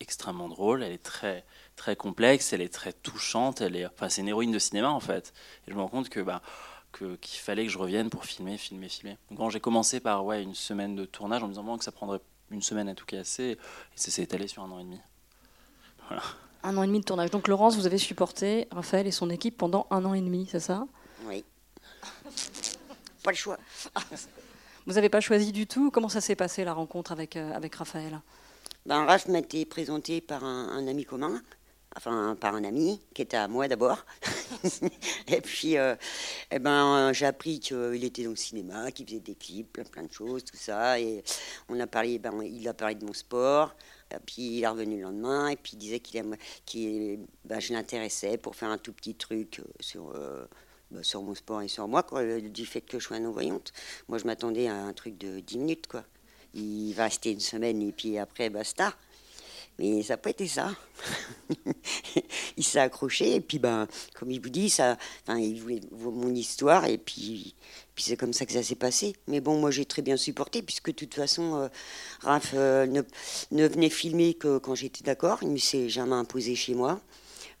extrêmement 0.00 0.48
drôle, 0.48 0.82
elle 0.82 0.92
est 0.92 1.02
très, 1.02 1.44
très 1.76 1.96
complexe, 1.96 2.52
elle 2.52 2.60
est 2.60 2.72
très 2.72 2.92
touchante, 2.92 3.60
elle 3.60 3.76
est, 3.76 3.86
enfin, 3.86 4.08
c'est 4.08 4.22
une 4.22 4.28
héroïne 4.28 4.52
de 4.52 4.58
cinéma 4.58 4.90
en 4.90 5.00
fait. 5.00 5.32
Et 5.66 5.70
je 5.70 5.76
me 5.76 5.80
rends 5.80 5.88
compte 5.88 6.08
que, 6.08 6.20
bah, 6.20 6.42
que, 6.94 7.16
qu'il 7.16 7.40
fallait 7.40 7.66
que 7.66 7.72
je 7.72 7.78
revienne 7.78 8.08
pour 8.08 8.24
filmer, 8.24 8.56
filmer, 8.56 8.88
filmer. 8.88 9.18
Donc 9.28 9.38
quand 9.38 9.50
j'ai 9.50 9.60
commencé 9.60 10.00
par 10.00 10.24
ouais, 10.24 10.42
une 10.42 10.54
semaine 10.54 10.94
de 10.94 11.04
tournage 11.04 11.42
en 11.42 11.48
me 11.48 11.52
disant 11.52 11.76
que 11.76 11.84
ça 11.84 11.92
prendrait 11.92 12.20
une 12.50 12.62
semaine 12.62 12.88
à 12.88 12.94
tout 12.94 13.04
casser, 13.04 13.42
et 13.52 13.58
ça 13.96 14.10
s'est 14.10 14.22
étalé 14.22 14.46
sur 14.46 14.62
un 14.62 14.70
an 14.70 14.78
et 14.78 14.84
demi. 14.84 15.00
Voilà. 16.08 16.22
Un 16.62 16.76
an 16.76 16.82
et 16.82 16.86
demi 16.86 17.00
de 17.00 17.04
tournage. 17.04 17.30
Donc 17.30 17.48
Laurence, 17.48 17.76
vous 17.76 17.86
avez 17.86 17.98
supporté 17.98 18.68
Raphaël 18.70 19.06
et 19.06 19.10
son 19.10 19.28
équipe 19.28 19.58
pendant 19.58 19.86
un 19.90 20.04
an 20.04 20.14
et 20.14 20.20
demi, 20.20 20.46
c'est 20.50 20.60
ça? 20.60 20.86
Oui. 21.26 21.44
Pas 23.22 23.30
le 23.30 23.36
choix. 23.36 23.58
Vous 24.86 24.94
n'avez 24.94 25.08
pas 25.08 25.20
choisi 25.20 25.50
du 25.50 25.66
tout? 25.66 25.90
Comment 25.90 26.10
ça 26.10 26.20
s'est 26.20 26.36
passé 26.36 26.62
la 26.62 26.74
rencontre 26.74 27.10
avec, 27.10 27.36
euh, 27.36 27.54
avec 27.54 27.74
Raphaël? 27.74 28.20
Ben, 28.84 29.06
Raph 29.06 29.28
m'a 29.28 29.38
été 29.38 29.64
présenté 29.64 30.20
par 30.20 30.44
un, 30.44 30.86
ami 30.86 31.06
commun, 31.06 31.40
enfin 31.96 32.36
par 32.38 32.54
un 32.54 32.64
ami 32.64 33.00
qui 33.14 33.22
était 33.22 33.38
à 33.38 33.48
moi 33.48 33.66
d'abord. 33.66 34.04
et 35.28 35.40
puis, 35.40 35.76
euh, 35.78 35.94
eh 36.50 36.58
ben, 36.58 37.12
j'ai 37.12 37.26
appris 37.26 37.60
qu'il 37.60 38.04
était 38.04 38.24
dans 38.24 38.30
le 38.30 38.36
cinéma, 38.36 38.90
qu'il 38.92 39.06
faisait 39.06 39.20
des 39.20 39.34
clips, 39.34 39.72
plein, 39.72 39.84
plein 39.84 40.02
de 40.02 40.12
choses, 40.12 40.44
tout 40.44 40.56
ça. 40.56 40.98
Et 41.00 41.22
on 41.68 41.78
a 41.80 41.86
parlé, 41.86 42.18
ben, 42.18 42.42
il 42.42 42.66
a 42.68 42.74
parlé 42.74 42.94
de 42.94 43.04
mon 43.04 43.12
sport. 43.12 43.74
Puis 44.26 44.58
il 44.58 44.62
est 44.62 44.68
revenu 44.68 44.96
le 44.96 45.02
lendemain 45.02 45.48
et 45.48 45.56
puis 45.56 45.72
il 45.72 45.78
disait 45.78 45.98
qu'il 45.98 46.22
qu 46.66 47.18
ben, 47.44 47.58
je 47.58 47.72
l'intéressais 47.72 48.38
pour 48.38 48.54
faire 48.54 48.68
un 48.68 48.78
tout 48.78 48.92
petit 48.92 49.16
truc 49.16 49.58
euh, 49.58 49.64
sur 49.80 50.14
bah, 50.90 51.02
sur 51.02 51.22
mon 51.22 51.34
sport 51.34 51.62
et 51.62 51.68
sur 51.68 51.88
moi, 51.88 52.02
quoi, 52.04 52.40
du 52.40 52.66
fait 52.66 52.80
que 52.80 52.98
je 53.00 53.04
sois 53.04 53.18
non-voyante. 53.18 53.72
Moi, 54.08 54.18
je 54.18 54.24
m'attendais 54.24 54.68
à 54.68 54.76
un 54.76 54.92
truc 54.92 55.18
de 55.18 55.40
10 55.40 55.58
minutes, 55.58 55.86
quoi. 55.88 56.04
Il 56.54 56.92
va 56.92 57.04
rester 57.04 57.32
une 57.32 57.40
semaine 57.40 57.82
et 57.82 57.92
puis 57.92 58.16
après, 58.18 58.48
basta. 58.48 58.94
Mais 59.78 60.02
ça 60.02 60.14
n'a 60.14 60.18
pas 60.18 60.30
été 60.30 60.46
ça. 60.46 60.72
il 62.56 62.64
s'est 62.64 62.78
accroché 62.78 63.34
et 63.36 63.40
puis, 63.40 63.58
ben, 63.58 63.88
comme 64.14 64.30
il 64.30 64.40
vous 64.40 64.50
dit, 64.50 64.70
ça, 64.70 64.96
il 65.28 65.60
voulait 65.60 65.80
mon 65.92 66.32
histoire 66.34 66.84
et 66.84 66.98
puis, 66.98 67.54
puis 67.94 68.04
c'est 68.04 68.16
comme 68.16 68.32
ça 68.32 68.46
que 68.46 68.52
ça 68.52 68.62
s'est 68.62 68.74
passé. 68.76 69.14
Mais 69.26 69.40
bon, 69.40 69.58
moi 69.58 69.70
j'ai 69.70 69.84
très 69.84 70.02
bien 70.02 70.16
supporté 70.16 70.62
puisque 70.62 70.88
de 70.88 70.92
toute 70.92 71.14
façon, 71.14 71.56
euh, 71.56 71.68
Raph 72.20 72.52
euh, 72.54 72.86
ne, 72.86 73.02
ne, 73.50 73.66
venait 73.66 73.90
filmer 73.90 74.34
que 74.34 74.58
quand 74.58 74.74
j'étais 74.74 75.02
d'accord. 75.04 75.38
Il 75.42 75.52
ne 75.52 75.58
s'est 75.58 75.88
jamais 75.88 76.14
imposé 76.14 76.54
chez 76.54 76.74
moi. 76.74 77.00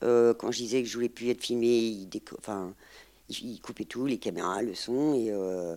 Euh, 0.02 0.34
quand 0.34 0.50
je 0.50 0.58
disais 0.58 0.82
que 0.82 0.88
je 0.88 0.94
voulais 0.94 1.08
plus 1.08 1.30
être 1.30 1.42
filmé, 1.42 1.66
il, 1.66 2.08
enfin, 2.38 2.74
il 3.28 3.60
coupait 3.60 3.84
tout, 3.84 4.06
les 4.06 4.18
caméras, 4.18 4.62
le 4.62 4.74
son. 4.74 5.14
Et 5.14 5.30
euh, 5.30 5.76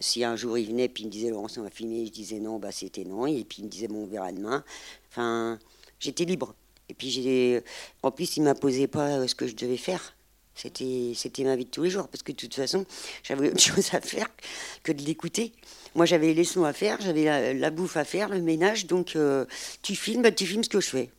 si 0.00 0.24
un 0.24 0.36
jour 0.36 0.58
il 0.58 0.68
venait, 0.68 0.88
puis 0.88 1.04
il 1.04 1.06
me 1.06 1.12
disait 1.12 1.30
Laurence, 1.30 1.58
on 1.58 1.62
va 1.62 1.70
filmer, 1.70 2.06
je 2.06 2.12
disais 2.12 2.38
non, 2.38 2.58
bah 2.58 2.72
c'était 2.72 3.04
non. 3.04 3.26
Et 3.26 3.44
puis 3.44 3.58
il 3.60 3.64
me 3.64 3.70
disait 3.70 3.88
bon, 3.88 4.04
on 4.04 4.06
verra 4.06 4.32
demain. 4.32 4.64
Enfin, 5.10 5.58
j'étais 5.98 6.24
libre. 6.24 6.54
Et 6.88 6.94
puis 6.94 7.10
j'ai, 7.10 7.62
en 8.02 8.10
plus, 8.10 8.36
il 8.36 8.42
m'imposait 8.42 8.86
pas 8.86 9.18
euh, 9.18 9.26
ce 9.26 9.34
que 9.34 9.46
je 9.46 9.56
devais 9.56 9.76
faire. 9.76 10.14
C'était, 10.54 11.12
c'était 11.14 11.44
ma 11.44 11.54
vie 11.54 11.66
de 11.66 11.70
tous 11.70 11.82
les 11.82 11.90
jours, 11.90 12.08
parce 12.08 12.22
que 12.22 12.32
de 12.32 12.36
toute 12.36 12.54
façon, 12.54 12.86
j'avais 13.22 13.50
autre 13.50 13.60
chose 13.60 13.92
à 13.92 14.00
faire 14.00 14.28
que 14.82 14.92
de 14.92 15.02
l'écouter. 15.02 15.52
Moi, 15.94 16.06
j'avais 16.06 16.32
les 16.32 16.44
sons 16.44 16.64
à 16.64 16.72
faire, 16.72 16.98
j'avais 17.00 17.54
la, 17.54 17.70
bouffe 17.70 17.96
à 17.96 18.04
faire, 18.04 18.28
le 18.28 18.40
ménage. 18.40 18.86
Donc, 18.86 19.16
euh, 19.16 19.44
tu 19.82 19.94
filmes, 19.94 20.22
bah, 20.22 20.32
tu 20.32 20.46
filmes 20.46 20.64
ce 20.64 20.68
que 20.68 20.80
je 20.80 20.88
fais. 20.88 21.10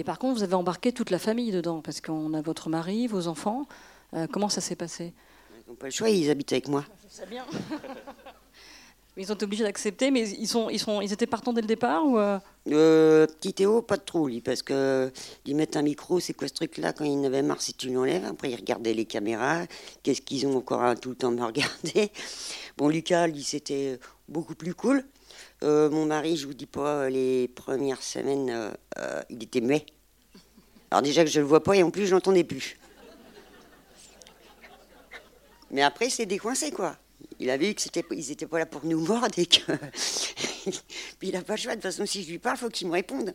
Et 0.00 0.02
par 0.02 0.18
contre, 0.18 0.38
vous 0.38 0.42
avez 0.42 0.54
embarqué 0.54 0.92
toute 0.92 1.10
la 1.10 1.18
famille 1.18 1.52
dedans, 1.52 1.82
parce 1.82 2.00
qu'on 2.00 2.32
a 2.32 2.40
votre 2.40 2.70
mari, 2.70 3.06
vos 3.06 3.28
enfants. 3.28 3.66
Euh, 4.14 4.26
comment 4.32 4.48
ça 4.48 4.62
s'est 4.62 4.74
passé? 4.74 5.12
Ils 5.52 5.70
n'ont 5.70 5.76
pas 5.76 5.88
le 5.88 5.92
choix, 5.92 6.08
ils 6.08 6.30
habitent 6.30 6.52
avec 6.52 6.68
moi. 6.68 6.86
Je 7.06 7.14
sais 7.14 7.26
bien. 7.26 7.44
ils 9.18 9.26
sont 9.26 9.42
obligés 9.42 9.62
d'accepter, 9.62 10.10
mais 10.10 10.26
ils, 10.26 10.48
sont, 10.48 10.70
ils, 10.70 10.78
sont, 10.78 11.02
ils 11.02 11.12
étaient 11.12 11.26
partants 11.26 11.52
dès 11.52 11.60
le 11.60 11.66
départ 11.66 12.06
ou 12.06 12.18
euh... 12.18 12.38
euh 12.68 13.26
petit 13.26 13.52
Théo, 13.52 13.82
pas 13.82 13.98
trop, 13.98 14.26
lui, 14.26 14.40
parce 14.40 14.62
que 14.62 15.12
lui 15.44 15.52
mettre 15.52 15.76
un 15.76 15.82
micro, 15.82 16.18
c'est 16.18 16.32
quoi 16.32 16.48
ce 16.48 16.54
truc-là 16.54 16.94
Quand 16.94 17.04
il 17.04 17.20
n'avait 17.20 17.42
marre, 17.42 17.60
si 17.60 17.74
tu 17.74 17.90
l'enlèves, 17.90 18.24
après 18.24 18.50
il 18.50 18.56
regardait 18.56 18.94
les 18.94 19.04
caméras, 19.04 19.66
qu'est-ce 20.02 20.22
qu'ils 20.22 20.46
ont 20.46 20.56
encore 20.56 20.82
à 20.82 20.96
tout 20.96 21.10
le 21.10 21.16
temps 21.16 21.30
me 21.30 21.44
regarder? 21.44 22.10
Bon, 22.78 22.88
Lucas, 22.88 23.26
lui, 23.26 23.42
c'était 23.42 24.00
beaucoup 24.30 24.54
plus 24.54 24.72
cool. 24.72 25.04
Euh, 25.62 25.90
mon 25.90 26.06
mari, 26.06 26.36
je 26.36 26.46
vous 26.46 26.54
dis 26.54 26.66
pas, 26.66 27.08
les 27.08 27.48
premières 27.48 28.02
semaines, 28.02 28.72
il 29.28 29.42
était 29.42 29.60
muet. 29.60 29.86
Alors 30.90 31.02
déjà 31.02 31.24
que 31.24 31.30
je 31.30 31.40
le 31.40 31.46
vois 31.46 31.62
pas 31.62 31.76
et 31.76 31.82
en 31.82 31.90
plus 31.90 32.06
je 32.06 32.12
l'entendais 32.12 32.42
plus. 32.42 32.76
Mais 35.70 35.82
après, 35.82 36.10
c'est 36.10 36.26
décoincé, 36.26 36.70
quoi. 36.70 36.96
Il 37.38 37.48
a 37.50 37.56
vu 37.56 37.74
qu'ils 37.74 38.02
n'étaient 38.28 38.46
pas 38.46 38.58
là 38.58 38.66
pour 38.66 38.84
nous 38.84 39.00
mordre 39.00 39.38
et 39.38 39.46
que. 39.46 39.72
Puis 41.18 41.28
il 41.28 41.32
n'a 41.32 41.42
pas 41.42 41.54
le 41.54 41.60
choix. 41.60 41.72
De 41.72 41.76
toute 41.76 41.82
façon, 41.82 42.06
si 42.06 42.22
je 42.22 42.30
lui 42.30 42.38
parle, 42.38 42.56
il 42.56 42.60
faut 42.60 42.68
qu'il 42.68 42.88
me 42.88 42.92
réponde. 42.92 43.34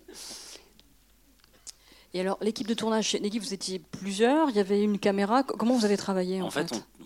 Et 2.13 2.21
alors, 2.21 2.38
l'équipe 2.41 2.67
de 2.67 2.74
tournage, 2.74 3.13
l'équipe, 3.13 3.41
vous 3.41 3.53
étiez 3.53 3.79
plusieurs, 3.79 4.50
il 4.50 4.55
y 4.55 4.59
avait 4.59 4.81
une 4.81 5.00
caméra. 5.00 5.43
Comment 5.43 5.75
vous 5.75 5.85
avez 5.85 5.97
travaillé 5.97 6.41
en, 6.41 6.50
fait, 6.50 6.71
On, 6.74 7.04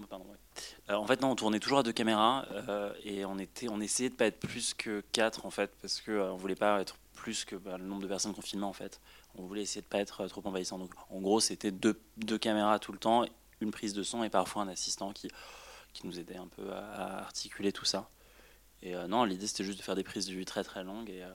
en 0.98 1.06
fait, 1.06 1.22
non, 1.22 1.32
on 1.32 1.36
tournait 1.36 1.60
toujours 1.60 1.80
à 1.80 1.84
deux 1.84 1.92
caméras 1.92 2.46
euh, 2.52 2.94
et 3.04 3.26
on, 3.26 3.38
essayait 3.38 4.10
de 4.10 4.14
ne 4.14 4.18
pas 4.18 4.26
être 4.26 4.40
plus 4.40 4.74
que 4.74 5.04
quatre, 5.12 5.46
en 5.46 5.52
fait, 5.52 5.72
parce 5.82 6.02
qu'on 6.02 6.12
euh, 6.12 6.32
voulait 6.32 6.56
pas 6.56 6.82
être 6.82 6.98
plus 7.14 7.46
que 7.46 7.56
bah, 7.56 7.78
le 7.78 7.84
nombre 7.84 8.02
de 8.02 8.08
personnes 8.08 8.34
qu'on 8.34 8.42
filmait, 8.42 8.66
en 8.66 8.74
fait. 8.74 9.00
On 9.36 9.44
voulait 9.44 9.62
essayer 9.62 9.82
de 9.82 9.86
ne 9.86 9.90
pas 9.90 10.00
être 10.00 10.26
trop 10.28 10.42
envahissant. 10.46 10.80
Donc, 10.80 10.92
en 11.10 11.20
gros, 11.20 11.40
c'était 11.40 11.72
deux, 11.72 11.94
caméras 12.40 12.80
tout 12.80 12.92
le 12.92 12.98
temps 12.98 13.26
une 13.62 13.72
prise 13.72 13.94
de 13.94 14.04
son 14.04 14.24
et 14.24 14.30
parfois 14.30 14.64
un 14.64 14.68
assistant 14.68 15.12
qui, 15.12 15.30
qui 15.94 16.08
nous 16.08 16.20
aidait 16.20 16.38
un 16.38 16.48
peu 16.48 16.72
à, 16.72 17.20
articuler 17.20 17.72
tout 17.72 17.86
ça. 17.86 18.10
Et 18.82 18.96
euh, 18.96 19.08
non, 19.08 19.26
l'idée 19.26 19.48
c'était 19.48 19.64
juste 19.64 19.78
de 19.78 19.84
faire 19.84 19.96
des 19.96 20.04
prises 20.04 20.28
de 20.28 20.34
vue 20.34 20.46
très 20.46 20.64
très 20.64 20.84
longues 20.84 21.10
et, 21.10 21.24
euh, 21.24 21.34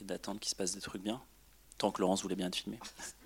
et 0.00 0.04
d'attendre 0.04 0.40
qu'il 0.40 0.50
se 0.50 0.54
passe 0.54 0.74
des 0.74 0.80
trucs 0.80 1.02
bien, 1.02 1.20
tant 1.78 1.90
que 1.90 2.00
Laurence 2.00 2.22
voulait 2.22 2.36
bien 2.36 2.48
être 2.48 2.56
filmé. 2.56 2.78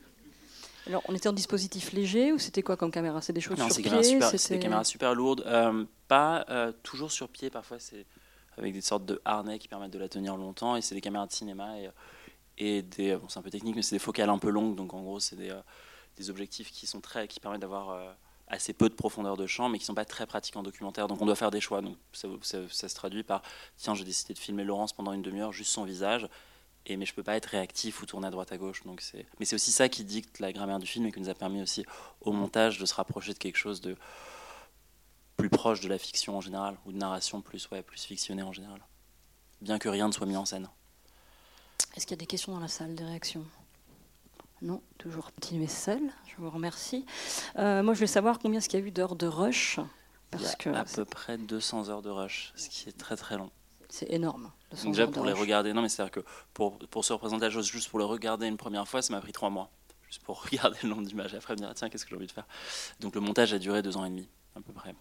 Alors, 0.87 1.02
on 1.09 1.14
était 1.14 1.28
en 1.28 1.33
dispositif 1.33 1.93
léger 1.93 2.33
ou 2.33 2.38
c'était 2.38 2.62
quoi 2.62 2.76
comme 2.76 2.90
caméra? 2.90 3.21
C'est 3.21 3.33
des 3.33 3.40
choses 3.40 3.59
non, 3.59 3.69
sur 3.69 3.83
pied 3.83 4.21
C'est 4.38 4.55
des 4.55 4.61
caméras 4.61 4.85
super 4.85 5.14
lourdes. 5.14 5.45
pas 6.09 6.73
toujours 6.83 7.12
sur 7.12 7.28
pied, 7.28 7.50
parfois 7.50 7.78
c'est 7.78 8.07
avec 8.59 8.73
des 8.73 8.81
sortes 8.81 9.05
de 9.05 9.21
harnais 9.25 9.59
qui 9.59 9.69
permettent 9.69 9.93
de 9.93 9.99
la 9.99 10.09
tenir 10.09 10.37
longtemps. 10.37 10.76
Et 10.76 10.83
c'est 10.83 10.95
des 10.95 11.00
caméras 11.00 11.26
de 11.26 11.33
cinéma 11.33 11.78
et, 11.78 11.90
et 12.59 12.83
des. 12.83 13.16
Bon, 13.16 13.28
c'est 13.28 13.38
un 13.38 13.43
peu 13.43 13.50
technique, 13.50 13.76
mais 13.76 13.83
c'est 13.83 13.97
des 13.97 14.00
focales 14.00 14.31
un 14.31 14.38
peu 14.38 14.50
longues. 14.50 14.76
Donc 14.76 14.95
en 14.95 15.02
gros, 15.02 15.21
c'est 15.21 15.37
des, 15.37 15.55
des 16.16 16.31
objectifs 16.31 16.71
qui, 16.71 16.87
sont 16.87 17.00
très, 17.00 17.28
qui 17.28 17.40
permettent 17.40 17.61
d'avoir 17.61 18.16
assez 18.49 18.73
peu 18.73 18.88
de 18.88 18.95
profondeur 18.95 19.37
de 19.37 19.47
champ, 19.47 19.69
mais 19.69 19.78
qui 19.78 19.83
ne 19.83 19.87
sont 19.87 19.95
pas 19.95 20.05
très 20.05 20.26
pratiques 20.26 20.57
en 20.57 20.62
documentaire. 20.62 21.09
Donc 21.09 21.21
on 21.21 21.26
doit 21.26 21.37
faire 21.37 21.50
des 21.50 21.61
choix. 21.61 21.81
Donc 21.83 21.97
ça, 22.12 22.28
se 22.88 22.95
traduit 22.95 23.23
par 23.23 23.43
tiens, 23.76 23.95
j'ai 23.95 24.05
décidé 24.05 24.35
de 24.35 24.38
filmer 24.38 24.64
Laurence 24.64 24.93
pendant 24.93 25.12
une 25.12 25.23
demi-heure, 25.23 25.52
juste 25.52 25.73
son 25.73 25.85
visage. 25.85 26.28
Et, 26.87 26.97
mais 26.97 27.05
je 27.05 27.14
peux 27.14 27.23
pas 27.23 27.37
être 27.37 27.47
réactif 27.47 28.00
ou 28.00 28.07
tourner 28.07 28.28
à 28.28 28.31
droite 28.31 28.52
à 28.52 28.59
gauche. 28.59 28.85
Donc 28.85 29.00
c'est, 29.00 29.26
mais 29.38 29.45
c'est 29.45 29.57
aussi 29.57 29.73
ça 29.73 29.88
qui 29.88 30.05
dicte 30.05 30.38
la 30.38 30.52
grammaire 30.52 30.78
du 30.78 30.87
film 30.87 31.07
et 31.07 31.12
qui 31.12 31.21
nous 31.21 31.28
a 31.28 31.35
permis 31.35 31.61
aussi 31.61 31.85
au 32.21 32.33
montage 32.33 32.78
de 32.78 32.87
se 32.87 32.95
rapprocher 32.95 33.33
de 33.33 33.38
quelque 33.38 33.59
chose 33.59 33.81
de 33.81 33.97
plus 35.37 35.50
proche 35.50 35.81
de 35.81 35.88
la 35.88 35.99
fiction 35.99 36.37
en 36.37 36.40
général 36.40 36.76
ou 36.87 36.93
de 36.93 36.97
narration 36.97 37.43
plus 37.43 37.69
ouais, 37.71 37.83
plus 37.83 38.02
fictionnée 38.05 38.43
en 38.43 38.52
général. 38.52 38.81
Bien 39.61 39.78
que 39.78 39.88
rien 39.88 40.07
ne 40.07 40.12
soit 40.12 40.26
mis 40.26 40.37
en 40.37 40.45
scène. 40.45 40.69
Est-ce 41.97 42.07
qu'il 42.07 42.14
y 42.16 42.19
a 42.19 42.21
des 42.21 42.26
questions 42.26 42.52
dans 42.52 42.61
la 42.61 42.69
salle, 42.69 42.95
des 42.95 43.05
réactions 43.05 43.45
non, 44.62 44.81
toujours 44.97 45.33
continuer 45.35 45.66
seul. 45.66 46.00
Je 46.26 46.37
vous 46.38 46.49
remercie. 46.49 47.05
Euh, 47.59 47.83
moi, 47.83 47.93
je 47.93 47.99
voulais 47.99 48.07
savoir 48.07 48.38
combien 48.38 48.59
est-ce 48.59 48.71
qu'il 48.71 48.81
y 48.81 48.83
a 48.83 48.87
eu 48.87 48.90
d'heures 48.90 49.14
de 49.14 49.26
rush? 49.26 49.78
Parce 50.31 50.57
que 50.57 50.71
à 50.71 50.85
peu 50.85 51.05
près 51.05 51.38
200 51.38 51.90
heures 51.90 52.02
de 52.02 52.11
rush, 52.11 52.52
ce 52.57 52.69
qui 52.69 52.88
est 52.88 52.97
très 52.97 53.16
très 53.16 53.37
long. 53.37 53.50
C'est 53.88 54.11
énorme. 54.11 54.50
Déjà 54.85 55.06
pour 55.06 55.25
les 55.25 55.32
regarder, 55.32 55.73
non 55.73 55.82
mais 55.82 55.88
c'est-à-dire 55.88 56.12
que 56.12 56.25
pour, 56.54 56.78
pour 56.78 57.04
se 57.04 57.12
représenter 57.12 57.44
la 57.44 57.50
chose, 57.50 57.66
juste 57.66 57.88
pour 57.88 57.99
le 57.99 58.04
regarder 58.04 58.46
une 58.46 58.56
première 58.56 58.87
fois, 58.87 59.02
ça 59.02 59.12
m'a 59.12 59.20
pris 59.20 59.32
trois 59.32 59.50
mois. 59.50 59.70
Juste 60.08 60.23
pour 60.23 60.42
regarder 60.50 60.78
le 60.82 60.88
nombre 60.88 61.02
d'images 61.02 61.35
après 61.35 61.54
me 61.54 61.58
dire 61.58 61.73
tiens 61.75 61.88
qu'est-ce 61.88 62.04
que 62.04 62.11
j'ai 62.11 62.16
envie 62.16 62.26
de 62.26 62.32
faire. 62.32 62.46
Donc 63.00 63.14
le 63.14 63.20
montage 63.20 63.52
a 63.52 63.58
duré 63.58 63.82
deux 63.82 63.96
ans 63.96 64.04
et 64.04 64.11
demi 64.11 64.28
à 64.56 64.61
peu 64.61 64.73
près. 64.73 64.94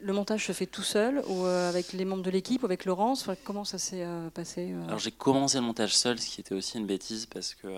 Le 0.00 0.12
montage 0.14 0.46
se 0.46 0.52
fait 0.52 0.66
tout 0.66 0.82
seul 0.82 1.22
ou 1.28 1.44
euh, 1.44 1.68
avec 1.68 1.92
les 1.92 2.06
membres 2.06 2.22
de 2.22 2.30
l'équipe 2.30 2.62
ou 2.62 2.66
avec 2.66 2.86
Laurence? 2.86 3.28
Comment 3.44 3.64
ça 3.64 3.76
s'est 3.76 4.02
euh, 4.02 4.30
passé 4.30 4.72
euh? 4.72 4.86
Alors 4.86 4.98
j'ai 4.98 5.10
commencé 5.10 5.58
le 5.58 5.64
montage 5.64 5.94
seul, 5.94 6.18
ce 6.18 6.26
qui 6.26 6.40
était 6.40 6.54
aussi 6.54 6.78
une 6.78 6.86
bêtise 6.86 7.26
parce 7.26 7.54
que, 7.54 7.68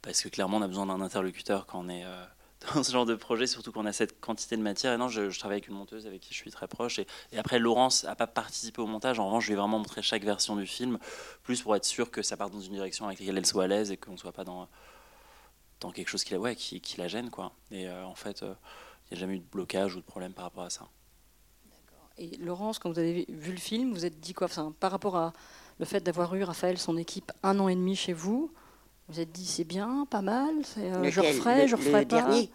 parce 0.00 0.22
que 0.22 0.28
clairement 0.28 0.58
on 0.58 0.62
a 0.62 0.68
besoin 0.68 0.86
d'un 0.86 1.00
interlocuteur 1.00 1.66
quand 1.66 1.80
on 1.84 1.88
est 1.88 2.04
dans 2.74 2.82
ce 2.82 2.92
genre 2.92 3.06
de 3.06 3.14
projet, 3.14 3.46
surtout 3.46 3.72
quand 3.72 3.82
on 3.82 3.86
a 3.86 3.92
cette 3.92 4.20
quantité 4.20 4.56
de 4.56 4.62
matière. 4.62 4.92
Et 4.92 4.96
non, 4.96 5.08
je, 5.08 5.36
travaille 5.38 5.56
avec 5.56 5.68
une 5.68 5.74
monteuse 5.74 6.06
avec 6.06 6.20
qui 6.20 6.32
je 6.32 6.38
suis 6.38 6.50
très 6.50 6.68
proche. 6.68 6.98
Et, 6.98 7.06
après, 7.36 7.58
Laurence 7.58 8.04
n'a 8.04 8.16
pas 8.16 8.26
participé 8.26 8.80
au 8.80 8.86
montage. 8.86 9.18
En 9.18 9.26
revanche, 9.26 9.44
je 9.44 9.48
lui 9.48 9.54
ai 9.54 9.56
vraiment 9.56 9.78
montré 9.78 10.02
chaque 10.02 10.24
version 10.24 10.56
du 10.56 10.66
film, 10.66 10.98
plus 11.42 11.62
pour 11.62 11.76
être 11.76 11.84
sûr 11.84 12.10
que 12.10 12.22
ça 12.22 12.36
parte 12.36 12.52
dans 12.52 12.60
une 12.60 12.74
direction 12.74 13.06
avec 13.06 13.20
laquelle 13.20 13.38
elle 13.38 13.46
soit 13.46 13.64
à 13.64 13.66
l'aise 13.66 13.90
et 13.90 13.96
qu'on 13.96 14.12
ne 14.12 14.16
soit 14.16 14.32
pas 14.32 14.44
dans, 14.44 14.68
dans 15.80 15.90
quelque 15.90 16.08
chose 16.08 16.24
qui 16.24 16.34
la, 16.96 17.08
gêne. 17.08 17.30
Quoi. 17.30 17.52
Et 17.70 17.90
en 17.90 18.14
fait 18.14 18.44
n'y 19.12 19.18
a 19.18 19.20
jamais 19.20 19.36
eu 19.36 19.40
de 19.40 19.48
blocage 19.50 19.94
ou 19.94 20.00
de 20.00 20.04
problème 20.04 20.32
par 20.32 20.44
rapport 20.44 20.64
à 20.64 20.70
ça. 20.70 20.88
Et 22.18 22.36
Laurence, 22.38 22.78
quand 22.78 22.90
vous 22.90 22.98
avez 22.98 23.24
vu 23.28 23.52
le 23.52 23.58
film, 23.58 23.92
vous 23.92 24.04
êtes 24.04 24.20
dit 24.20 24.34
quoi? 24.34 24.48
Par 24.80 24.90
rapport 24.90 25.16
à 25.16 25.32
le 25.78 25.84
fait 25.84 26.00
d'avoir 26.00 26.34
eu 26.34 26.44
Raphaël, 26.44 26.78
son 26.78 26.96
équipe, 26.96 27.32
un 27.42 27.58
an 27.58 27.68
et 27.68 27.74
demi 27.74 27.96
chez 27.96 28.12
vous, 28.12 28.52
vous 29.08 29.20
êtes 29.20 29.32
dit 29.32 29.46
c'est 29.46 29.64
bien, 29.64 30.06
pas 30.10 30.22
mal, 30.22 30.54
euh, 30.78 31.10
je 31.10 31.20
referai, 31.20 31.68
je 31.68 31.76
referai 31.76 32.06
pas. 32.06 32.22
Dernier 32.22 32.50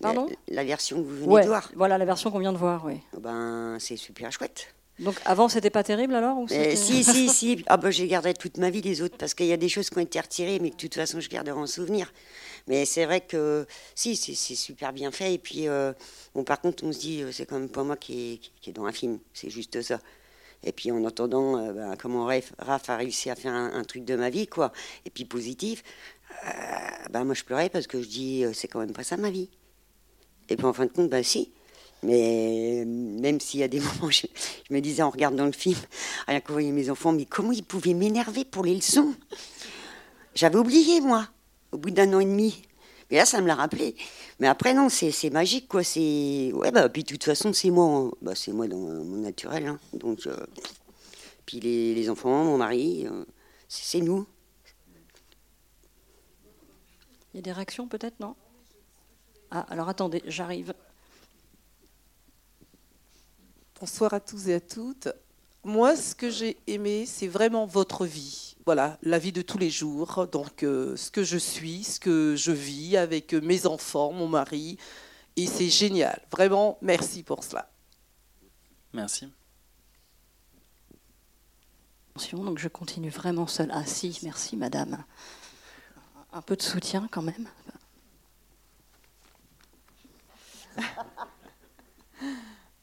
Pardon 0.00 0.28
la, 0.48 0.64
version 0.64 1.02
que 1.02 1.06
vous 1.08 1.30
venez 1.30 1.42
de 1.42 1.48
voir. 1.48 1.70
Voilà 1.76 1.98
la 1.98 2.04
version 2.04 2.30
qu'on 2.30 2.40
vient 2.40 2.52
de 2.52 2.58
voir, 2.58 2.84
oui. 2.84 3.00
Ben, 3.18 3.76
c'est 3.78 3.96
super 3.96 4.30
chouette. 4.32 4.74
Donc 5.00 5.16
avant, 5.24 5.48
c'était 5.48 5.70
pas 5.70 5.82
terrible 5.82 6.14
alors 6.14 6.38
ou 6.38 6.46
Si, 6.48 7.02
si, 7.04 7.28
si. 7.28 7.64
Ah 7.66 7.76
ben, 7.76 7.90
je 7.90 8.04
garderai 8.04 8.34
toute 8.34 8.58
ma 8.58 8.70
vie 8.70 8.80
les 8.80 9.02
autres 9.02 9.16
parce 9.16 9.34
qu'il 9.34 9.46
y 9.46 9.52
a 9.52 9.56
des 9.56 9.68
choses 9.68 9.90
qui 9.90 9.98
ont 9.98 10.02
été 10.02 10.20
retirées, 10.20 10.58
mais 10.60 10.70
que 10.70 10.76
de 10.76 10.80
toute 10.80 10.94
façon, 10.94 11.20
je 11.20 11.28
garderai 11.28 11.58
en 11.58 11.66
souvenir. 11.66 12.12
Mais 12.68 12.84
c'est 12.84 13.04
vrai 13.04 13.20
que 13.20 13.66
si, 13.94 14.16
c'est 14.16 14.54
super 14.54 14.92
bien 14.92 15.10
fait. 15.10 15.34
Et 15.34 15.38
puis, 15.38 15.68
euh, 15.68 15.92
bon, 16.34 16.44
par 16.44 16.60
contre, 16.60 16.84
on 16.84 16.92
se 16.92 16.98
dit, 16.98 17.22
euh, 17.22 17.32
c'est 17.32 17.46
quand 17.46 17.58
même 17.58 17.68
pas 17.68 17.82
moi 17.82 17.96
qui 17.96 18.40
est, 18.66 18.72
dans 18.72 18.84
un 18.84 18.92
film. 18.92 19.18
C'est 19.32 19.50
juste 19.50 19.82
ça. 19.82 19.98
Et 20.62 20.72
puis 20.72 20.90
en 20.90 21.04
entendant 21.04 21.58
euh, 21.58 21.72
ben, 21.72 21.96
comment 21.96 22.26
Raph, 22.58 22.88
a 22.88 22.96
réussi 22.96 23.30
à 23.30 23.36
faire 23.36 23.52
un, 23.52 23.84
truc 23.84 24.04
de 24.04 24.16
ma 24.16 24.30
vie, 24.30 24.46
quoi, 24.46 24.72
et 25.04 25.10
puis 25.10 25.24
positif, 25.24 25.82
ben, 27.10 27.24
moi 27.24 27.34
je 27.34 27.44
pleurais 27.44 27.68
parce 27.68 27.86
que 27.86 28.00
je 28.00 28.08
dis, 28.08 28.44
c'est 28.54 28.68
quand 28.68 28.80
même 28.80 28.92
pas 28.92 29.04
ça 29.04 29.16
ma 29.16 29.30
vie. 29.30 29.48
Et 30.48 30.56
puis 30.56 30.66
en 30.66 30.72
fin 30.72 30.86
de 30.86 30.90
compte, 30.90 31.10
ben 31.10 31.22
si. 31.22 31.50
Mais 32.02 32.84
même 32.86 33.40
s'il 33.40 33.60
y 33.60 33.62
a 33.62 33.68
des 33.68 33.80
moments, 34.00 34.10
je, 34.10 34.26
je, 34.68 34.74
me 34.74 34.80
disais 34.80 35.02
en 35.02 35.10
regardant 35.10 35.46
le 35.46 35.52
film, 35.52 35.78
rien 36.26 36.40
qu'en 36.40 36.54
voyant 36.54 36.72
mes 36.72 36.90
enfants, 36.90 37.12
mais 37.12 37.24
comment 37.24 37.52
ils 37.52 37.64
pouvaient 37.64 37.94
m'énerver 37.94 38.44
pour 38.44 38.64
les 38.64 38.74
leçons? 38.74 39.14
J'avais 40.34 40.56
oublié, 40.58 41.00
moi 41.00 41.28
au 41.74 41.76
bout 41.76 41.90
d'un 41.90 42.12
an 42.14 42.20
et 42.20 42.24
demi. 42.24 42.62
Mais 43.10 43.18
là, 43.18 43.26
ça 43.26 43.40
me 43.40 43.46
l'a 43.46 43.54
rappelé. 43.54 43.96
Mais 44.40 44.46
après, 44.46 44.74
non, 44.74 44.88
c'est 44.88 45.30
magique, 45.30 45.68
quoi. 45.68 45.84
C'est 45.84 46.50
ouais, 46.52 46.70
bah 46.70 46.88
puis 46.88 47.02
de 47.02 47.08
toute 47.08 47.24
façon, 47.24 47.52
c'est 47.52 47.70
moi, 47.70 47.86
hein. 47.86 48.10
bah, 48.22 48.34
c'est 48.34 48.52
moi 48.52 48.66
dans 48.66 48.78
mon 48.78 49.18
naturel. 49.18 49.66
Hein. 49.66 49.78
Donc, 49.92 50.26
euh, 50.26 50.36
puis 51.46 51.60
les, 51.60 51.94
les, 51.94 52.08
enfants, 52.08 52.44
mon 52.44 52.58
mari, 52.58 53.06
euh, 53.06 53.24
c'est 53.68 54.00
nous. 54.00 54.26
Il 57.32 57.38
y 57.38 57.40
a 57.40 57.42
des 57.42 57.52
réactions 57.52 57.88
peut-être, 57.88 58.18
non? 58.20 58.34
Ah, 59.50 59.66
alors 59.68 59.88
attendez, 59.88 60.22
j'arrive. 60.26 60.74
Bonsoir 63.80 64.14
à 64.14 64.20
tous 64.20 64.48
et 64.48 64.54
à 64.54 64.60
toutes. 64.60 65.08
Moi, 65.62 65.96
ce 65.96 66.14
que 66.14 66.30
j'ai 66.30 66.56
aimé, 66.66 67.04
c'est 67.06 67.28
vraiment 67.28 67.66
votre 67.66 68.06
vie 68.06 68.53
voilà, 68.66 68.98
la 69.02 69.18
vie 69.18 69.32
de 69.32 69.42
tous 69.42 69.58
les 69.58 69.70
jours, 69.70 70.26
donc 70.26 70.62
euh, 70.62 70.96
ce 70.96 71.10
que 71.10 71.22
je 71.22 71.36
suis, 71.36 71.84
ce 71.84 72.00
que 72.00 72.34
je 72.36 72.52
vis 72.52 72.96
avec 72.96 73.34
mes 73.34 73.66
enfants, 73.66 74.12
mon 74.12 74.28
mari, 74.28 74.78
et 75.36 75.46
c'est 75.46 75.68
génial. 75.68 76.20
Vraiment, 76.30 76.78
merci 76.80 77.22
pour 77.22 77.44
cela. 77.44 77.70
Merci. 78.92 79.28
Donc 82.32 82.58
je 82.58 82.68
continue 82.68 83.10
vraiment 83.10 83.48
seule. 83.48 83.70
Ah 83.72 83.84
si, 83.84 84.20
merci 84.22 84.56
madame. 84.56 85.04
Un 86.32 86.42
peu 86.42 86.56
de 86.56 86.62
soutien 86.62 87.08
quand 87.10 87.22
même. 87.22 87.48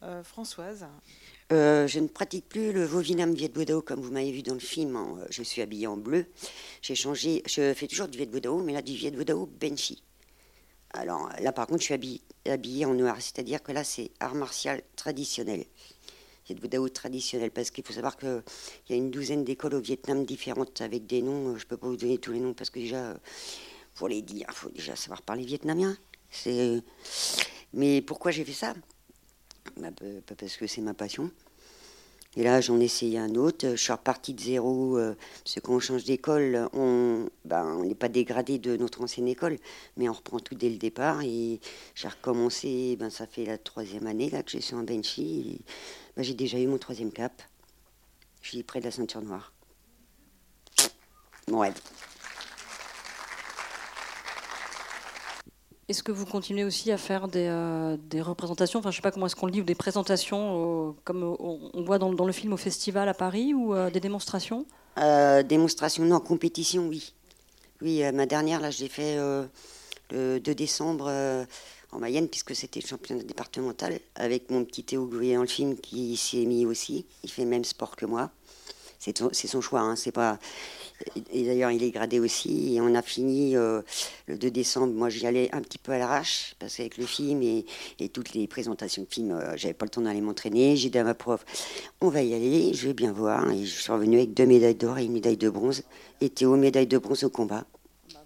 Euh, 0.04 0.24
Françoise, 0.24 0.88
euh, 1.52 1.86
je 1.86 2.00
ne 2.00 2.08
pratique 2.08 2.48
plus 2.48 2.72
le 2.72 2.86
Vovinam 2.86 3.34
Viet 3.34 3.52
comme 3.86 4.00
vous 4.00 4.12
m'avez 4.12 4.32
vu 4.32 4.42
dans 4.42 4.54
le 4.54 4.60
film. 4.60 4.96
Euh, 4.96 5.26
je 5.30 5.44
suis 5.44 5.62
habillée 5.62 5.88
en 5.88 5.98
bleu. 5.98 6.26
J'ai 6.82 6.96
changé, 6.96 7.44
je 7.46 7.74
fais 7.74 7.88
toujours 7.88 8.08
du 8.08 8.18
Viet 8.18 8.30
mais 8.64 8.74
là 8.74 8.82
du 8.82 8.94
Viet 8.96 9.12
Benchi. 9.12 10.02
Alors 10.94 11.30
là, 11.40 11.52
par 11.52 11.68
contre, 11.68 11.82
je 11.82 11.86
suis 11.86 12.22
habillée, 12.46 12.86
en 12.86 12.94
noir, 12.94 13.18
c'est-à-dire 13.20 13.62
que 13.62 13.72
là, 13.72 13.84
c'est 13.84 14.12
art 14.20 14.36
martial 14.36 14.82
traditionnel. 14.96 15.66
Viet 16.48 16.56
Vodao 16.60 16.88
traditionnel, 16.90 17.52
parce 17.52 17.70
qu'il 17.70 17.84
faut 17.84 17.94
savoir 17.94 18.18
qu'il 18.18 18.42
y 18.90 18.94
a 18.94 18.96
une 18.96 19.12
douzaine 19.12 19.44
d'écoles 19.44 19.76
au 19.76 19.82
Vietnam 19.82 20.26
différentes 20.26 20.80
avec 20.80 21.06
des 21.06 21.22
noms. 21.22 21.50
Euh, 21.50 21.58
je 21.58 21.66
ne 21.66 21.68
peux 21.68 21.78
pas 21.78 21.88
vous 21.88 21.98
donner 21.98 22.18
tous 22.18 22.32
les 22.32 22.40
noms 22.40 22.54
parce 22.54 22.70
que 22.70 22.80
déjà, 22.80 23.14
pour 23.96 24.08
les 24.08 24.22
dire, 24.22 24.46
il 24.50 24.56
faut 24.56 24.70
déjà 24.70 24.96
savoir 24.96 25.22
parler 25.22 25.44
vietnamien. 25.44 25.98
Mais 27.74 28.02
pourquoi 28.02 28.32
j'ai 28.32 28.46
fait 28.46 28.54
ça? 28.54 28.74
Parce 30.40 30.58
que 30.58 30.68
c'est 30.68 30.82
ma 30.82 30.94
passion. 30.94 31.32
Et 32.38 32.44
là, 32.44 32.62
j'en 32.62 32.80
ai 32.80 32.86
essayé 32.86 33.20
un 33.20 33.36
autre. 33.36 33.72
Je 33.72 33.76
suis 33.76 33.92
reparti 33.92 34.34
de 34.34 34.40
zéro. 34.40 34.98
Euh, 34.98 35.16
parce 35.44 35.56
que 35.56 35.60
quand 35.60 35.74
on 35.74 35.80
change 35.80 36.06
d'école, 36.06 36.70
on 36.72 37.30
ben, 37.44 37.84
n'est 37.84 37.96
pas 37.96 38.08
dégradé 38.08 38.58
de 38.58 38.78
notre 38.78 39.02
ancienne 39.02 39.28
école, 39.28 39.58
mais 39.98 40.08
on 40.08 40.14
reprend 40.14 40.40
tout 40.40 40.56
dès 40.56 40.70
le 40.70 40.78
départ. 40.78 41.22
Et 41.24 41.60
j'ai 41.94 42.08
recommencé, 42.08 42.96
ben, 42.98 43.10
ça 43.10 43.28
fait 43.28 43.44
la 43.44 43.58
troisième 43.58 44.08
année 44.08 44.30
là, 44.30 44.44
que 44.44 44.52
je 44.52 44.60
suis 44.60 44.76
en 44.76 44.84
Benchy. 44.84 45.60
Ben, 46.16 46.24
j'ai 46.24 46.34
déjà 46.34 46.58
eu 46.58 46.68
mon 46.68 46.78
troisième 46.78 47.12
cap. 47.12 47.42
Je 48.42 48.50
suis 48.50 48.64
près 48.64 48.80
de 48.80 48.86
la 48.86 48.92
ceinture 48.92 49.22
noire. 49.22 49.52
Mon. 51.50 51.64
Est-ce 55.92 56.04
que 56.04 56.14
vous 56.14 56.26
continuez 56.26 56.64
aussi 56.64 56.90
à 56.90 56.98
faire 56.98 57.28
des, 57.28 57.48
euh, 57.50 57.98
représentations, 58.22 58.80
enfin 58.80 58.92
je 58.92 58.96
sais 58.96 59.02
pas 59.02 59.12
comment 59.12 59.26
est-ce 59.26 59.36
qu'on 59.36 59.48
le 59.48 59.52
dit, 59.52 59.62
des 59.62 59.76
présentations 59.76 60.96
comme 61.04 61.22
on, 61.22 61.84
voit 61.84 62.00
dans, 62.00 62.14
le 62.14 62.32
film 62.32 62.54
au 62.54 62.58
festival 62.58 63.10
à 63.10 63.14
Paris, 63.14 63.54
ou 63.54 63.76
euh, 63.76 63.90
des 63.90 64.00
démonstrations? 64.00 64.66
Euh, 65.00 65.44
Démonstrations, 65.44 66.06
non, 66.06 66.22
compétition, 66.22 66.88
oui. 66.88 67.14
Oui, 67.82 68.04
ma 68.14 68.26
dernière, 68.26 68.62
là, 68.62 68.72
je 68.72 68.80
l'ai 68.80 68.88
fait 68.88 69.18
le 70.12 70.40
2 70.40 70.56
décembre 70.56 71.12
en 71.92 72.00
Mayenne, 72.00 72.30
puisque 72.30 72.56
c'était 72.56 72.80
le 72.80 72.88
championnat 72.88 73.24
départemental, 73.24 74.00
avec 74.16 74.50
mon 74.50 74.64
petit 74.64 74.86
Théo 74.86 75.08
Gouillet 75.08 75.36
dans 75.36 75.42
le 75.42 75.48
film 75.48 75.76
qui 75.76 76.16
s'y 76.16 76.42
est 76.42 76.46
mis 76.46 76.66
aussi. 76.66 77.06
Il 77.26 77.30
fait 77.30 77.44
le 77.44 77.50
même 77.50 77.66
sport 77.66 77.98
que 77.98 78.06
moi. 78.06 78.32
C'est 79.02 79.48
son 79.48 79.62
choix, 79.62 79.80
hein, 79.80 79.96
c'est 79.96 80.12
pas. 80.12 80.38
Et 81.34 81.44
d'ailleurs, 81.44 81.72
il 81.72 81.82
est 81.82 81.90
gradé 81.90 82.20
aussi. 82.20 82.78
On 82.80 82.94
a 82.94 83.02
fini 83.02 83.58
euh, 83.58 83.82
le 84.28 84.38
2 84.38 84.52
décembre. 84.52 84.94
Moi, 84.94 85.10
j'y 85.10 85.26
allais 85.26 85.50
un 85.54 85.62
petit 85.62 85.80
peu 85.80 85.92
à 85.92 85.98
l'arrache, 85.98 86.54
parce 86.60 86.76
qu'avec 86.76 86.98
le 86.98 87.08
film 87.08 87.42
et, 87.42 87.66
toutes 88.10 88.36
les 88.36 88.48
présentations 88.48 89.02
de 89.02 89.08
films, 89.08 89.32
euh, 89.32 89.58
j'avais 89.58 89.74
pas 89.74 89.86
le 89.86 89.90
temps 89.90 90.02
d'aller 90.02 90.22
m'entraîner. 90.22 90.76
J'ai 90.76 90.92
dit 90.92 91.00
à 91.00 91.04
ma 91.04 91.16
prof, 91.16 91.44
on 92.00 92.10
va 92.10 92.22
y 92.22 92.36
aller, 92.36 92.76
je 92.76 92.88
vais 92.88 92.94
bien 92.94 93.12
voir. 93.12 93.44
Je 93.52 93.66
suis 93.66 93.92
revenue 93.92 94.18
avec 94.18 94.36
deux 94.36 94.46
médailles 94.46 94.76
d'or 94.76 95.00
et 95.00 95.06
une 95.06 95.14
médaille 95.14 95.38
de 95.38 95.50
bronze. 95.50 95.82
Et 96.20 96.30
Théo, 96.30 96.56
médaille 96.56 96.86
de 96.86 97.00
bronze 97.00 97.24
au 97.24 97.32
combat. 97.32 97.66
Bah, 98.14 98.20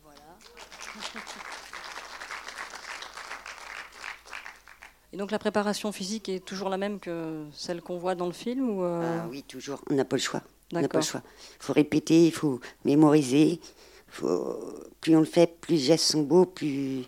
et 5.14 5.18
donc 5.18 5.32
la 5.32 5.40
préparation 5.40 5.94
physique 5.94 6.28
est 6.28 6.44
toujours 6.44 6.68
la 6.68 6.76
même 6.76 7.00
que 7.00 7.46
celle 7.54 7.82
qu'on 7.82 7.98
voit 7.98 8.16
dans 8.16 8.26
le 8.26 8.34
film 8.34 8.70
ou 8.70 8.84
euh, 8.84 9.22
ah 9.22 9.28
Oui, 9.32 9.42
toujours. 9.44 9.80
On 9.90 9.94
n'a 9.94 10.04
pas 10.04 10.18
le 10.18 10.22
choix. 10.22 10.42
On 10.74 10.82
n'a 10.82 10.88
pas 10.88 11.00
le 11.00 11.04
choix. 11.04 11.22
Il 11.60 11.64
faut 11.64 11.74
répéter, 11.74 12.26
il 12.26 12.32
faut 12.32 12.60
mémoriser. 12.84 13.60
Faut... 14.08 14.58
Plus 15.02 15.16
on 15.16 15.20
le 15.20 15.26
fait, 15.26 15.60
plus 15.62 15.76
les 15.76 15.80
gestes 15.82 16.06
sont 16.06 16.24
beaux, 16.24 16.46
plus 16.46 17.04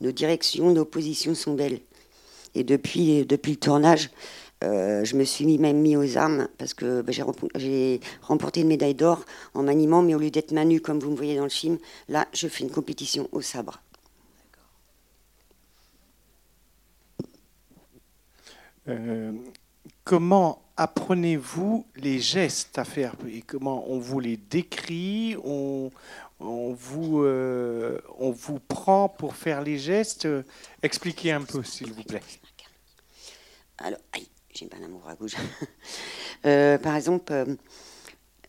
nos 0.00 0.10
directions, 0.10 0.70
nos 0.70 0.86
positions 0.86 1.34
sont 1.34 1.54
belles. 1.54 1.80
Et 2.54 2.64
depuis, 2.64 3.26
depuis 3.26 3.52
le 3.52 3.58
tournage, 3.58 4.10
euh, 4.64 5.04
je 5.04 5.16
me 5.16 5.24
suis 5.24 5.44
mis, 5.44 5.58
même 5.58 5.78
mis 5.78 5.96
aux 5.96 6.16
armes 6.16 6.48
parce 6.56 6.72
que 6.72 7.02
bah, 7.02 7.12
j'ai 7.12 7.22
rempo- 7.22 7.50
j'ai 7.56 8.00
remporté 8.22 8.60
une 8.62 8.68
médaille 8.68 8.94
d'or 8.94 9.24
en 9.52 9.62
maniement, 9.62 10.00
mais 10.00 10.14
au 10.14 10.18
lieu 10.18 10.30
d'être 10.30 10.52
main 10.52 10.64
nue 10.64 10.80
comme 10.80 10.98
vous 10.98 11.10
me 11.10 11.16
voyez 11.16 11.36
dans 11.36 11.42
le 11.42 11.50
film, 11.50 11.78
là, 12.08 12.26
je 12.32 12.48
fais 12.48 12.64
une 12.64 12.70
compétition 12.70 13.28
au 13.32 13.42
sabre. 13.42 13.82
Euh, 18.88 19.32
comment 20.04 20.61
apprenez-vous 20.76 21.86
les 21.96 22.20
gestes 22.20 22.78
à 22.78 22.84
faire? 22.84 23.14
Et 23.28 23.42
comment 23.42 23.88
on 23.90 23.98
vous 23.98 24.20
les 24.20 24.36
décrit? 24.36 25.36
On, 25.44 25.90
on 26.40 26.72
vous, 26.72 27.22
euh, 27.22 27.98
on 28.18 28.30
vous 28.30 28.58
prend 28.58 29.08
pour 29.08 29.36
faire 29.36 29.62
les 29.62 29.78
gestes? 29.78 30.28
Expliquez 30.82 31.32
un 31.32 31.42
peu, 31.42 31.62
s'il 31.62 31.92
vous 31.92 32.04
plaît. 32.04 32.22
Alors, 33.78 34.00
aïe, 34.12 34.28
j'ai 34.54 34.66
pas 34.66 34.78
l'amour 34.78 35.08
à 35.08 35.14
gauche. 35.14 35.34
Euh, 36.44 36.76
par 36.76 36.96
exemple, 36.96 37.32
euh, 37.32 37.54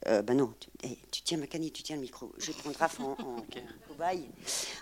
euh, 0.08 0.24
bah 0.24 0.34
non, 0.34 0.52
tu, 0.60 0.68
eh, 0.84 0.98
tu 1.12 1.22
tiens 1.22 1.38
ma 1.38 1.46
canne 1.46 1.64
et 1.64 1.70
tu 1.70 1.84
tiens 1.84 1.96
le 1.96 2.02
micro. 2.02 2.34
Je 2.40 2.52
prendre 2.52 2.76
Raph 2.76 3.00
en, 3.00 3.12
en 3.20 3.46
cobaye. 3.88 4.28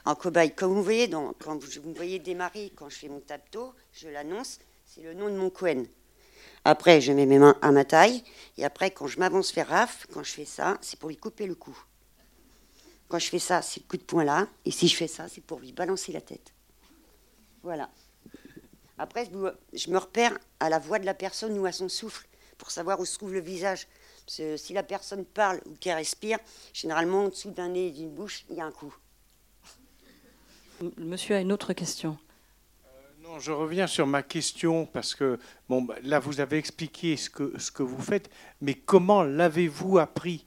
En 0.05 0.15
cobaye. 0.15 0.55
Comme 0.55 0.73
vous 0.73 0.81
voyez, 0.81 1.09
dans, 1.09 1.33
quand 1.33 1.57
vous, 1.61 1.81
vous 1.81 1.89
me 1.89 1.93
voyez 1.93 2.19
démarrer, 2.19 2.71
quand 2.73 2.87
je 2.87 2.95
fais 2.95 3.09
mon 3.09 3.19
tapto, 3.19 3.73
je 3.91 4.07
l'annonce, 4.07 4.59
c'est 4.85 5.01
le 5.01 5.13
nom 5.13 5.25
de 5.25 5.35
mon 5.35 5.49
Cohen. 5.49 5.83
Après, 6.63 7.01
je 7.01 7.11
mets 7.11 7.25
mes 7.25 7.39
mains 7.39 7.57
à 7.61 7.71
ma 7.71 7.85
taille. 7.85 8.23
Et 8.57 8.65
après, 8.65 8.91
quand 8.91 9.07
je 9.07 9.19
m'avance 9.19 9.53
vers 9.53 9.67
Raph, 9.67 10.05
quand 10.13 10.23
je 10.23 10.31
fais 10.31 10.45
ça, 10.45 10.77
c'est 10.81 10.99
pour 10.99 11.09
lui 11.09 11.17
couper 11.17 11.47
le 11.47 11.55
cou. 11.55 11.75
Quand 13.07 13.19
je 13.19 13.27
fais 13.29 13.39
ça, 13.39 13.61
c'est 13.61 13.81
le 13.81 13.87
coup 13.87 13.97
de 13.97 14.03
poing 14.03 14.23
là. 14.23 14.47
Et 14.65 14.71
si 14.71 14.87
je 14.87 14.95
fais 14.95 15.07
ça, 15.07 15.27
c'est 15.27 15.41
pour 15.41 15.59
lui 15.59 15.71
balancer 15.73 16.11
la 16.11 16.21
tête. 16.21 16.53
Voilà. 17.63 17.89
Après, 18.97 19.27
je 19.73 19.89
me- 19.89 19.97
repère 19.97 20.37
à 20.59 20.69
la 20.69 20.77
voix 20.79 20.99
de 20.99 21.05
la 21.05 21.13
personne 21.15 21.57
ou 21.57 21.65
à 21.65 21.71
son 21.71 21.89
souffle 21.89 22.27
pour 22.57 22.69
savoir 22.69 22.99
où 22.99 23.05
se 23.05 23.17
trouve 23.17 23.33
le 23.33 23.41
visage. 23.41 23.87
Parce 24.25 24.37
que 24.37 24.55
si 24.57 24.73
la 24.73 24.83
personne 24.83 25.25
parle 25.25 25.59
ou 25.65 25.73
qu'elle 25.79 25.95
respire, 25.95 26.37
généralement, 26.73 27.25
en 27.25 27.29
dessous 27.29 27.49
d'un 27.49 27.69
nez 27.69 27.87
et 27.87 27.91
d'une 27.91 28.11
bouche, 28.11 28.45
il 28.49 28.55
y 28.57 28.61
a 28.61 28.65
un 28.65 28.71
coup. 28.71 28.93
Monsieur 30.97 31.35
a 31.35 31.39
une 31.41 31.51
autre 31.51 31.73
question. 31.73 32.17
Non, 33.31 33.39
je 33.39 33.53
reviens 33.53 33.87
sur 33.87 34.07
ma 34.07 34.23
question 34.23 34.85
parce 34.85 35.15
que 35.15 35.39
bon, 35.69 35.83
bah, 35.83 35.95
là 36.03 36.19
vous 36.19 36.41
avez 36.41 36.57
expliqué 36.57 37.15
ce 37.15 37.29
que, 37.29 37.57
ce 37.57 37.71
que 37.71 37.81
vous 37.81 38.01
faites, 38.01 38.29
mais 38.59 38.73
comment 38.73 39.23
l'avez-vous 39.23 39.99
appris? 39.99 40.45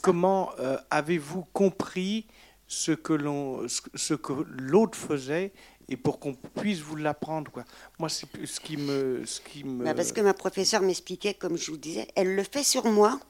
Comment 0.00 0.50
euh, 0.58 0.78
avez-vous 0.90 1.44
compris 1.52 2.26
ce 2.68 2.92
que 2.92 3.12
l'on, 3.12 3.66
ce, 3.68 4.14
que 4.14 4.32
l'autre 4.32 4.96
faisait 4.96 5.52
et 5.90 5.98
pour 5.98 6.18
qu'on 6.18 6.32
puisse 6.32 6.80
vous 6.80 6.96
l'apprendre 6.96 7.52
quoi? 7.52 7.64
Moi, 7.98 8.08
c'est 8.08 8.26
ce 8.46 8.60
qui 8.60 8.78
me, 8.78 9.26
ce 9.26 9.42
qui 9.42 9.62
me. 9.64 9.84
Bah, 9.84 9.92
parce 9.92 10.12
que 10.12 10.22
ma 10.22 10.32
professeure 10.32 10.80
m'expliquait, 10.80 11.34
comme 11.34 11.58
je 11.58 11.70
vous 11.70 11.76
disais, 11.76 12.08
elle 12.14 12.34
le 12.34 12.44
fait 12.44 12.64
sur 12.64 12.86
moi. 12.86 13.20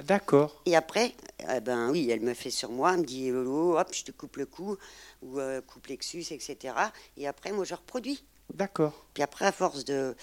Ah, 0.00 0.02
D'accord. 0.02 0.60
Et 0.66 0.74
après, 0.74 1.14
eh 1.48 1.60
ben 1.60 1.90
oui, 1.90 2.10
elle 2.10 2.22
me 2.22 2.34
fait 2.34 2.50
sur 2.50 2.72
moi, 2.72 2.94
elle 2.94 3.02
me 3.02 3.04
dit 3.04 3.30
Lolo, 3.30 3.78
hop, 3.78 3.94
je 3.94 4.02
te 4.02 4.10
coupe 4.10 4.36
le 4.38 4.46
cou, 4.46 4.76
ou 5.22 5.38
euh, 5.38 5.60
coupe 5.60 5.86
l'exus, 5.86 6.32
etc. 6.32 6.74
Et 7.16 7.28
après, 7.28 7.52
moi, 7.52 7.64
je 7.64 7.76
reproduis. 7.76 8.24
D'accord. 8.52 9.06
Puis 9.14 9.22
après, 9.22 9.46
à 9.46 9.52
force 9.52 9.84
de, 9.84 10.14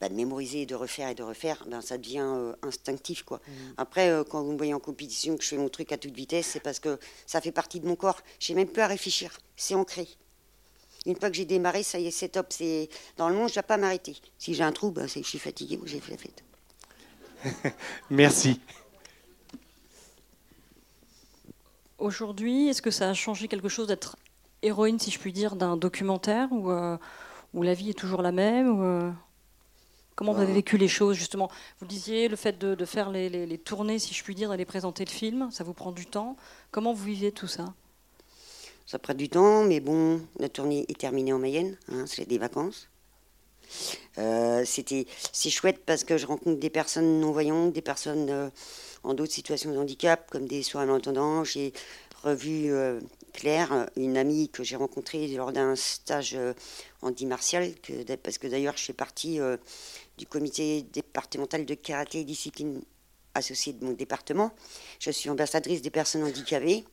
bah, 0.00 0.08
de 0.08 0.14
mémoriser, 0.14 0.66
de 0.66 0.74
refaire 0.74 1.08
et 1.08 1.14
de 1.14 1.22
refaire, 1.22 1.64
ben, 1.66 1.80
ça 1.80 1.98
devient 1.98 2.24
euh, 2.24 2.54
instinctif. 2.62 3.22
quoi. 3.22 3.40
Après, 3.76 4.10
euh, 4.10 4.24
quand 4.24 4.42
vous 4.42 4.52
me 4.52 4.56
voyez 4.56 4.74
en 4.74 4.80
compétition, 4.80 5.36
que 5.36 5.44
je 5.44 5.48
fais 5.48 5.56
mon 5.56 5.68
truc 5.68 5.92
à 5.92 5.98
toute 5.98 6.14
vitesse, 6.14 6.46
c'est 6.46 6.60
parce 6.60 6.78
que 6.78 6.98
ça 7.26 7.40
fait 7.40 7.52
partie 7.52 7.80
de 7.80 7.86
mon 7.86 7.96
corps. 7.96 8.20
J'ai 8.38 8.54
même 8.54 8.68
plus 8.68 8.82
à 8.82 8.86
réfléchir. 8.86 9.38
C'est 9.56 9.74
ancré. 9.74 10.08
Une 11.06 11.16
fois 11.16 11.30
que 11.30 11.36
j'ai 11.36 11.46
démarré, 11.46 11.82
ça 11.82 11.98
y 11.98 12.06
est, 12.06 12.10
c'est 12.10 12.28
top. 12.28 12.48
C'est 12.50 12.88
dans 13.16 13.28
le 13.28 13.34
monde, 13.34 13.48
je 13.48 13.52
ne 13.52 13.56
vais 13.56 13.66
pas 13.66 13.78
m'arrêter. 13.78 14.16
Si 14.38 14.54
j'ai 14.54 14.62
un 14.62 14.72
trou, 14.72 14.90
ben, 14.90 15.08
c'est 15.08 15.20
que 15.20 15.24
je 15.24 15.30
suis 15.30 15.38
fatigué 15.38 15.78
ou 15.78 15.82
que 15.82 15.88
j'ai 15.88 16.00
fait 16.00 16.12
la 16.12 16.18
fête. 16.18 17.74
Merci. 18.10 18.60
Aujourd'hui, 21.98 22.68
est-ce 22.68 22.82
que 22.82 22.90
ça 22.90 23.10
a 23.10 23.14
changé 23.14 23.48
quelque 23.48 23.68
chose 23.68 23.86
d'être 23.86 24.16
héroïne, 24.62 24.98
si 24.98 25.10
je 25.10 25.18
puis 25.18 25.32
dire, 25.32 25.56
d'un 25.56 25.76
documentaire 25.76 26.48
ou 26.50 26.70
euh, 26.70 26.96
où 27.54 27.62
la 27.62 27.74
vie 27.74 27.90
est 27.90 27.98
toujours 27.98 28.22
la 28.22 28.32
même 28.32 28.68
ou, 28.78 28.82
euh, 28.84 29.10
Comment 30.16 30.34
vous 30.34 30.42
avez 30.42 30.52
vécu 30.52 30.76
les 30.76 30.88
choses 30.88 31.16
justement? 31.16 31.50
Vous 31.80 31.86
disiez 31.86 32.28
le 32.28 32.36
fait 32.36 32.58
de, 32.58 32.74
de 32.74 32.84
faire 32.84 33.08
les, 33.08 33.30
les- 33.30 33.46
les 33.46 33.56
tournées, 33.56 33.98
si 33.98 34.12
je 34.12 34.22
puis 34.22 34.34
dire, 34.34 34.50
d'aller 34.50 34.66
présenter 34.66 35.02
le 35.06 35.10
film, 35.10 35.48
ça 35.50 35.64
vous 35.64 35.72
prend 35.72 35.92
du 35.92 36.04
temps? 36.04 36.36
Comment 36.72 36.92
vous 36.92 37.04
vivez 37.04 37.32
tout 37.32 37.46
ça? 37.46 37.72
Ça 38.86 38.98
prend 38.98 39.14
du 39.14 39.30
temps, 39.30 39.64
mais 39.64 39.80
bon, 39.80 40.20
la 40.38 40.50
tournée 40.50 40.84
est 40.88 40.98
terminée 40.98 41.32
en 41.32 41.38
Mayenne, 41.38 41.78
hein, 41.90 42.04
c'est 42.06 42.28
des 42.28 42.36
vacances. 42.36 42.88
Euh, 44.18 44.62
C'était 44.66 45.06
c'est 45.32 45.48
chouette 45.48 45.80
parce 45.86 46.04
que 46.04 46.18
je 46.18 46.26
rencontre 46.26 46.58
des 46.58 46.70
personnes 46.70 47.20
non-voyantes, 47.20 47.72
des 47.72 47.80
personnes 47.82 48.28
euh, 48.28 48.50
en 49.04 49.14
d'autres 49.14 49.32
situations 49.32 49.72
de 49.72 49.78
handicap, 49.78 50.28
comme 50.30 50.46
des 50.46 50.62
sourds 50.62 50.80
malentendants. 50.82 51.44
J'ai 51.44 51.72
revu 52.24 52.72
euh, 52.72 53.00
Claire, 53.32 53.88
une 53.96 54.16
amie 54.16 54.48
que 54.48 54.62
j'ai 54.62 54.76
rencontrée 54.76 55.28
lors 55.28 55.52
d'un 55.52 55.76
stage 55.76 56.34
euh, 56.34 56.52
en 57.02 57.10
dit 57.10 57.26
martial, 57.26 57.72
parce 58.22 58.38
que 58.38 58.46
d'ailleurs 58.46 58.76
je 58.76 58.84
fais 58.84 58.92
partie 58.92 59.40
euh, 59.40 59.56
du 60.18 60.26
comité 60.26 60.82
départemental 60.92 61.64
de 61.64 61.74
karaté 61.74 62.20
et 62.20 62.24
discipline 62.24 62.82
associée 63.34 63.72
de 63.72 63.84
mon 63.84 63.92
département. 63.92 64.52
Je 64.98 65.10
suis 65.10 65.30
ambassadrice 65.30 65.82
des 65.82 65.90
personnes 65.90 66.24
handicapées. 66.24 66.84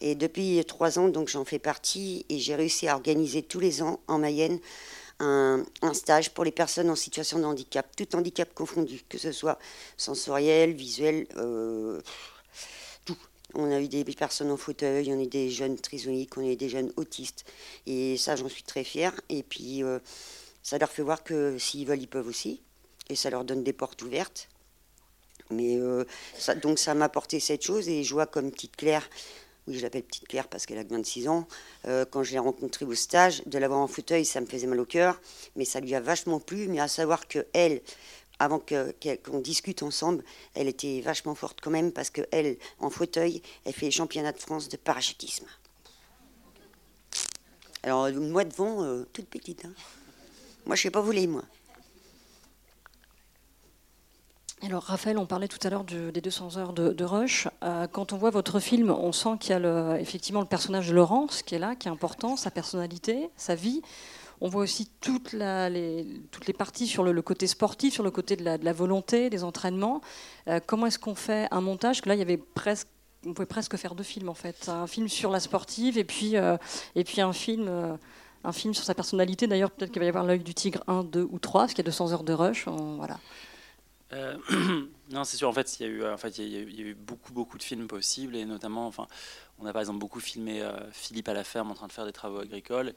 Et 0.00 0.16
depuis 0.16 0.62
trois 0.66 0.98
ans, 0.98 1.08
donc 1.08 1.28
j'en 1.28 1.44
fais 1.44 1.60
partie 1.60 2.26
et 2.28 2.38
j'ai 2.38 2.56
réussi 2.56 2.88
à 2.88 2.96
organiser 2.96 3.42
tous 3.42 3.60
les 3.60 3.80
ans 3.80 4.00
en 4.08 4.18
Mayenne 4.18 4.58
un, 5.20 5.64
stage 5.92 6.30
pour 6.30 6.44
les 6.44 6.50
personnes 6.50 6.90
en 6.90 6.96
situation 6.96 7.38
de 7.38 7.44
handicap, 7.44 7.86
tout 7.96 8.16
handicap 8.16 8.52
confondu, 8.52 9.02
que 9.08 9.18
ce 9.18 9.32
soit 9.32 9.58
sensoriel, 9.96 10.72
visuel, 10.72 11.26
euh. 11.36 12.00
On 13.54 13.70
a 13.70 13.80
eu 13.80 13.88
des 13.88 14.04
personnes 14.04 14.50
en 14.50 14.56
fauteuil, 14.56 15.12
on 15.12 15.18
a 15.18 15.22
eu 15.22 15.26
des 15.26 15.50
jeunes 15.50 15.76
trisomiques, 15.78 16.36
on 16.36 16.40
a 16.42 16.52
eu 16.52 16.56
des 16.56 16.68
jeunes 16.68 16.92
autistes. 16.96 17.44
Et 17.86 18.16
ça, 18.16 18.36
j'en 18.36 18.48
suis 18.48 18.62
très 18.64 18.84
fière. 18.84 19.18
Et 19.28 19.42
puis, 19.42 19.82
euh, 19.82 19.98
ça 20.62 20.78
leur 20.78 20.90
fait 20.90 21.02
voir 21.02 21.22
que 21.22 21.58
s'ils 21.58 21.86
veulent, 21.86 22.00
ils 22.00 22.08
peuvent 22.08 22.26
aussi. 22.26 22.60
Et 23.08 23.16
ça 23.16 23.30
leur 23.30 23.44
donne 23.44 23.62
des 23.62 23.72
portes 23.72 24.02
ouvertes. 24.02 24.48
Mais 25.50 25.76
euh, 25.76 26.04
ça, 26.38 26.54
donc 26.54 26.78
ça 26.78 26.94
m'a 26.94 27.06
apporté 27.06 27.38
cette 27.40 27.62
chose 27.62 27.88
et 27.88 28.02
je 28.02 28.14
vois 28.14 28.26
comme 28.26 28.50
petite 28.50 28.76
Claire, 28.76 29.08
oui 29.66 29.76
je 29.76 29.82
l'appelle 29.82 30.02
petite 30.02 30.26
Claire 30.26 30.48
parce 30.48 30.64
qu'elle 30.64 30.78
a 30.78 30.84
que 30.84 30.94
26 30.94 31.28
ans, 31.28 31.46
euh, 31.86 32.04
quand 32.10 32.22
je 32.22 32.32
l'ai 32.32 32.38
rencontrée 32.38 32.86
au 32.86 32.94
stage, 32.94 33.42
de 33.44 33.58
l'avoir 33.58 33.80
en 33.80 33.86
fauteuil 33.86 34.24
ça 34.24 34.40
me 34.40 34.46
faisait 34.46 34.66
mal 34.66 34.80
au 34.80 34.86
cœur, 34.86 35.20
mais 35.56 35.66
ça 35.66 35.80
lui 35.80 35.94
a 35.94 36.00
vachement 36.00 36.40
plu, 36.40 36.68
mais 36.68 36.80
à 36.80 36.88
savoir 36.88 37.28
que 37.28 37.46
elle, 37.52 37.82
avant 38.38 38.58
qu'elle- 38.58 38.94
qu'on 39.22 39.40
discute 39.40 39.82
ensemble, 39.82 40.24
elle 40.54 40.68
était 40.68 41.00
vachement 41.00 41.34
forte 41.34 41.60
quand 41.62 41.70
même 41.70 41.92
parce 41.92 42.10
que 42.10 42.22
elle, 42.32 42.56
en 42.80 42.90
fauteuil, 42.90 43.42
elle 43.64 43.72
fait 43.72 43.86
les 43.86 43.92
championnats 43.92 44.32
de 44.32 44.38
France 44.38 44.68
de 44.68 44.76
parachutisme. 44.76 45.46
Alors 47.82 48.10
moi 48.12 48.44
devant, 48.44 48.82
euh, 48.82 49.06
toute 49.12 49.26
petite. 49.26 49.64
hein. 49.66 49.72
Moi 50.66 50.74
je 50.76 50.82
sais 50.82 50.90
pas 50.90 51.00
voler 51.02 51.26
moi. 51.26 51.42
Alors 54.62 54.82
Raphaël, 54.84 55.18
on 55.18 55.26
parlait 55.26 55.48
tout 55.48 55.58
à 55.62 55.68
l'heure 55.68 55.84
des 55.84 56.20
200 56.22 56.56
heures 56.56 56.72
de, 56.72 57.04
Rush. 57.04 57.48
Euh, 57.62 57.86
quand 57.86 58.14
on 58.14 58.16
voit 58.16 58.30
votre 58.30 58.60
film, 58.60 58.90
on 58.90 59.12
sent 59.12 59.36
qu'il 59.38 59.50
y 59.50 59.54
a 59.54 60.00
effectivement 60.00 60.40
le 60.40 60.46
personnage 60.46 60.88
de 60.88 60.94
Laurence 60.94 61.42
qui 61.42 61.54
est 61.54 61.58
là, 61.58 61.76
qui 61.76 61.88
est 61.88 61.90
important, 61.90 62.36
sa 62.38 62.50
personnalité, 62.50 63.28
sa 63.36 63.54
vie. 63.54 63.82
On 64.40 64.48
voit 64.48 64.62
aussi 64.62 64.90
toutes 65.00 65.32
les 65.32 66.52
parties 66.56 66.86
sur 66.86 67.04
le, 67.04 67.22
côté 67.22 67.46
sportif, 67.46 67.94
sur 67.94 68.02
le 68.02 68.10
côté 68.10 68.36
de 68.36 68.44
la, 68.44 68.72
volonté, 68.72 69.30
des 69.30 69.44
entraînements. 69.44 70.00
Euh, 70.48 70.60
comment 70.64 70.86
est-ce 70.86 70.98
qu'on 70.98 71.14
fait 71.14 71.48
un 71.50 71.60
montage? 71.60 72.00
Que 72.02 72.08
là, 72.08 72.14
il 72.14 72.18
y 72.18 72.22
avait 72.22 72.36
presque, 72.36 72.88
on 73.26 73.32
pouvait 73.32 73.46
presque 73.46 73.76
faire 73.76 73.94
deux 73.94 74.04
films 74.04 74.28
en 74.28 74.34
fait, 74.34 74.68
un 74.68 74.86
film 74.86 75.08
sur 75.08 75.30
la 75.30 75.40
sportive 75.40 75.96
et 75.96 76.04
puis 76.04 76.36
euh, 76.36 76.56
et 76.94 77.04
puis 77.04 77.20
un 77.20 77.32
film. 77.32 77.66
euh, 77.68 77.96
un 78.46 78.52
film 78.52 78.74
sur 78.74 78.84
sa 78.84 78.94
personnalité, 78.94 79.46
d'ailleurs 79.46 79.70
peut-être 79.70 79.90
qu'il 79.90 80.00
va 80.00 80.04
y 80.04 80.08
avoir 80.10 80.22
l'œil 80.22 80.40
du 80.40 80.52
tigre 80.52 80.84
1, 80.86 81.04
2 81.04 81.26
ou 81.30 81.38
3, 81.38 81.62
parce 81.62 81.72
qu'il 81.72 81.82
y 81.82 81.86
a 81.86 81.90
200 81.90 82.12
heures 82.12 82.24
de 82.24 82.34
rush. 82.34 82.68
on- 82.68 82.96
voilà. 82.96 83.18
Non, 85.10 85.24
c'est 85.24 85.38
sûr. 85.38 85.48
En 85.48 85.52
fait, 85.54 85.80
il 85.80 85.86
y 85.86 85.86
a 85.86 85.88
eu, 85.90 86.06
en 86.06 86.18
fait, 86.18 86.36
y 86.36 86.56
a 86.56 86.60
eu, 86.60 86.94
beaucoup, 86.94 87.32
beaucoup 87.32 87.56
de 87.56 87.62
films 87.62 87.86
possibles, 87.86 88.36
et 88.36 88.44
notamment, 88.44 88.86
enfin, 88.86 89.06
on 89.58 89.64
a 89.64 89.72
par 89.72 89.80
exemple 89.80 89.98
beaucoup 89.98 90.20
filmé 90.20 90.62
Philippe 90.92 91.28
à 91.28 91.32
la 91.32 91.42
ferme 91.42 91.70
en 91.70 91.74
train 91.74 91.86
de 91.86 91.92
faire 91.92 92.04
des 92.04 92.12
travaux 92.12 92.40
agricoles, 92.40 92.92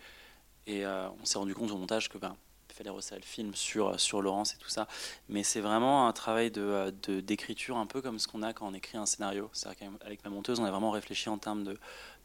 et 0.68 0.86
euh, 0.86 1.10
on 1.22 1.26
s'est 1.26 1.40
rendu 1.40 1.56
compte 1.56 1.72
au 1.72 1.78
montage 1.78 2.10
que 2.10 2.20
ben, 2.20 2.36
fallait 2.70 2.92
resserrer 2.92 3.20
le 3.20 3.26
film 3.26 3.56
sur 3.56 4.00
sur 4.00 4.22
Laurence 4.22 4.54
et 4.54 4.58
tout 4.58 4.70
ça. 4.70 4.88
Mais 5.30 5.42
c'est 5.42 5.62
vraiment 5.62 6.08
un 6.08 6.14
travail 6.14 6.52
de 6.52 6.62
euh, 6.62 6.92
de- 7.08 7.22
d'écriture, 7.22 7.76
un 7.78 7.88
peu 7.88 8.04
comme 8.04 8.20
ce 8.20 8.28
qu'on 8.28 8.44
a 8.44 8.54
quand 8.54 8.68
on 8.68 8.74
écrit 8.76 9.00
un 9.00 9.08
scénario. 9.08 9.50
C'est-à-dire 9.52 9.90
qu'avec 10.00 10.24
ma 10.24 10.30
monteuse, 10.30 10.60
on 10.60 10.66
a 10.66 10.70
vraiment 10.70 10.92
réfléchi 10.92 11.28
en 11.30 11.40
termes 11.40 11.64
de, 11.64 11.76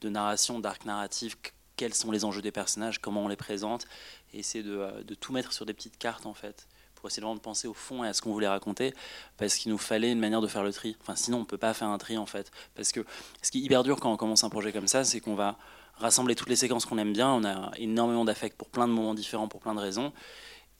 de 0.01 0.09
narration, 0.09 0.59
d'arc 0.59 0.85
narratif, 0.85 1.37
quels 1.75 1.95
sont 1.95 2.11
les 2.11 2.23
enjeux 2.23 2.43
des 2.43 2.51
personnages, 2.51 2.99
comment 2.99 3.23
on 3.23 3.27
les 3.27 3.35
présente, 3.35 3.87
et 4.31 4.39
essayer 4.39 4.63
de, 4.63 5.01
de 5.01 5.15
tout 5.15 5.33
mettre 5.33 5.53
sur 5.53 5.65
des 5.65 5.73
petites 5.73 5.97
cartes 5.97 6.27
en 6.27 6.35
fait 6.35 6.67
pour 6.93 7.09
essayer 7.09 7.21
vraiment 7.21 7.35
de 7.35 7.41
penser 7.41 7.67
au 7.67 7.73
fond 7.73 8.03
et 8.03 8.07
à 8.07 8.13
ce 8.13 8.21
qu'on 8.21 8.31
voulait 8.31 8.47
raconter, 8.47 8.93
parce 9.37 9.55
qu'il 9.55 9.71
nous 9.71 9.77
fallait 9.79 10.11
une 10.11 10.19
manière 10.19 10.39
de 10.39 10.47
faire 10.47 10.63
le 10.63 10.71
tri. 10.71 10.95
Enfin, 11.01 11.17
sinon, 11.17 11.37
on 11.37 11.41
ne 11.41 11.45
peut 11.45 11.57
pas 11.57 11.73
faire 11.73 11.89
un 11.89 11.97
tri, 11.97 12.17
en 12.17 12.25
fait. 12.25 12.49
Parce 12.75 12.93
que 12.93 13.01
ce 13.41 13.51
qui 13.51 13.57
est 13.57 13.61
hyper 13.61 13.83
dur 13.83 13.99
quand 13.99 14.09
on 14.13 14.15
commence 14.15 14.45
un 14.45 14.49
projet 14.49 14.71
comme 14.71 14.87
ça, 14.87 15.03
c'est 15.03 15.19
qu'on 15.19 15.35
va 15.35 15.57
rassembler 15.95 16.35
toutes 16.35 16.49
les 16.49 16.55
séquences 16.55 16.85
qu'on 16.85 16.97
aime 16.97 17.13
bien, 17.13 17.29
on 17.31 17.43
a 17.43 17.71
énormément 17.77 18.25
d'affect 18.25 18.57
pour 18.57 18.69
plein 18.69 18.87
de 18.87 18.93
moments 18.93 19.13
différents, 19.13 19.47
pour 19.47 19.59
plein 19.59 19.75
de 19.75 19.79
raisons, 19.79 20.13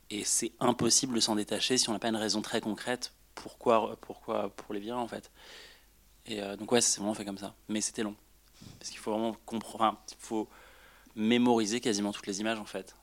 et 0.10 0.24
c'est 0.24 0.52
impossible 0.60 1.16
de 1.16 1.20
s'en 1.20 1.36
détacher 1.36 1.78
si 1.78 1.90
on 1.90 1.94
n'a 1.94 2.00
pas 2.00 2.10
une 2.10 2.16
raison 2.16 2.42
très 2.42 2.62
concrète 2.62 3.14
pourquoi, 3.36 3.98
pourquoi 4.02 4.50
pour 4.56 4.74
les 4.74 4.80
virer, 4.80 4.98
en 4.98 5.08
fait. 5.08 5.32
Et 6.26 6.42
euh, 6.42 6.56
donc, 6.56 6.72
ouais, 6.72 6.82
c'est 6.82 7.00
vraiment 7.00 7.16
fait 7.16 7.26
comme 7.26 7.38
ça. 7.38 7.56
Mais 7.68 7.82
c'était 7.82 8.04
long. 8.04 8.16
Parce 8.78 8.92
qu'il 8.92 9.00
faut 9.00 9.12
vraiment 9.12 9.36
comprendre, 9.46 10.00
il 10.12 10.18
faut 10.20 10.48
mémoriser 11.16 11.82
quasiment 11.82 12.12
toutes 12.12 12.28
les 12.28 12.42
images, 12.42 12.60
en 12.60 12.66
fait. 12.66 12.96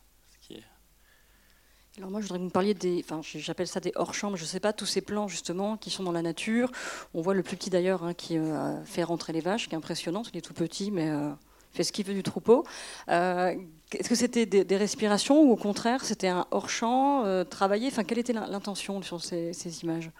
Alors 1.98 2.10
moi, 2.10 2.20
je 2.20 2.26
voudrais 2.26 2.38
que 2.38 2.44
vous 2.44 2.50
parliez 2.50 2.72
des, 2.72 3.04
enfin, 3.04 3.20
j'appelle 3.22 3.66
ça 3.66 3.80
des 3.80 3.92
hors-chambres, 3.96 4.36
je 4.36 4.44
ne 4.44 4.48
sais 4.48 4.60
pas, 4.60 4.72
tous 4.72 4.86
ces 4.86 5.00
plans 5.00 5.26
justement 5.26 5.76
qui 5.76 5.90
sont 5.90 6.04
dans 6.04 6.12
la 6.12 6.22
nature. 6.22 6.70
On 7.14 7.20
voit 7.20 7.34
le 7.34 7.42
plus 7.42 7.56
petit 7.56 7.68
d'ailleurs 7.68 8.04
hein, 8.04 8.14
qui 8.14 8.38
euh, 8.38 8.82
fait 8.84 9.02
rentrer 9.02 9.32
les 9.32 9.40
vaches, 9.40 9.68
qui 9.68 9.74
est 9.74 9.78
impressionnant, 9.78 10.22
il 10.32 10.38
est 10.38 10.40
tout 10.40 10.54
petit, 10.54 10.92
mais 10.92 11.10
euh, 11.10 11.30
fait 11.72 11.84
ce 11.84 11.92
qu'il 11.92 12.06
veut 12.06 12.14
du 12.14 12.22
troupeau. 12.22 12.64
Euh, 13.08 13.54
est-ce 13.92 14.08
que 14.08 14.14
c'était 14.14 14.46
des, 14.46 14.76
respirations 14.76 15.42
ou 15.42 15.50
au 15.50 15.56
contraire 15.56 16.04
c'était 16.04 16.28
un 16.28 16.46
hors-champ 16.50 17.44
travaillé 17.46 17.88
Enfin, 17.88 18.04
quelle 18.04 18.18
était 18.18 18.32
l'intention 18.32 19.02
sur 19.02 19.20
ces, 19.20 19.52
images? 19.82 20.10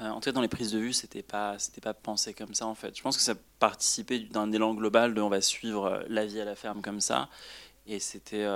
En 0.00 0.14
tout 0.14 0.22
cas, 0.22 0.32
dans 0.32 0.40
les 0.40 0.48
prises 0.48 0.72
de 0.72 0.78
vue, 0.78 0.92
c'était 0.92 1.22
pas, 1.22 1.56
c'était 1.60 1.80
pas 1.80 1.94
pensé 1.94 2.34
comme 2.34 2.54
ça 2.54 2.66
en 2.66 2.74
fait. 2.74 2.96
Je 2.96 3.02
pense 3.02 3.16
que 3.16 3.22
ça 3.22 3.34
participait 3.60 4.18
d'un 4.18 4.50
élan 4.50 4.74
global 4.74 5.14
de 5.14 5.20
on 5.20 5.28
va 5.28 5.40
suivre 5.40 6.04
la 6.08 6.26
vie 6.26 6.40
à 6.40 6.44
la 6.44 6.56
ferme 6.56 6.82
comme 6.82 7.00
ça, 7.00 7.28
et 7.86 8.00
c'était, 8.00 8.46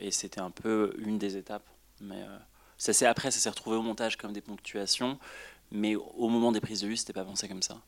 et 0.00 0.10
c'était 0.10 0.40
un 0.40 0.50
peu 0.50 0.94
une 0.98 1.18
des 1.18 1.36
étapes. 1.36 1.68
Mais 2.00 2.22
euh, 2.22 2.38
ça 2.78 3.08
après, 3.08 3.30
ça 3.30 3.38
s'est 3.38 3.50
retrouvé 3.50 3.76
au 3.76 3.82
montage 3.82 4.16
comme 4.16 4.32
des 4.32 4.40
ponctuations, 4.40 5.18
mais 5.70 5.96
au 5.96 6.28
moment 6.28 6.52
des 6.52 6.60
prises 6.60 6.80
de 6.80 6.88
vue, 6.88 6.96
c'était 6.96 7.12
pas 7.12 7.24
pensé 7.24 7.48
comme 7.48 7.62
ça. 7.62 7.78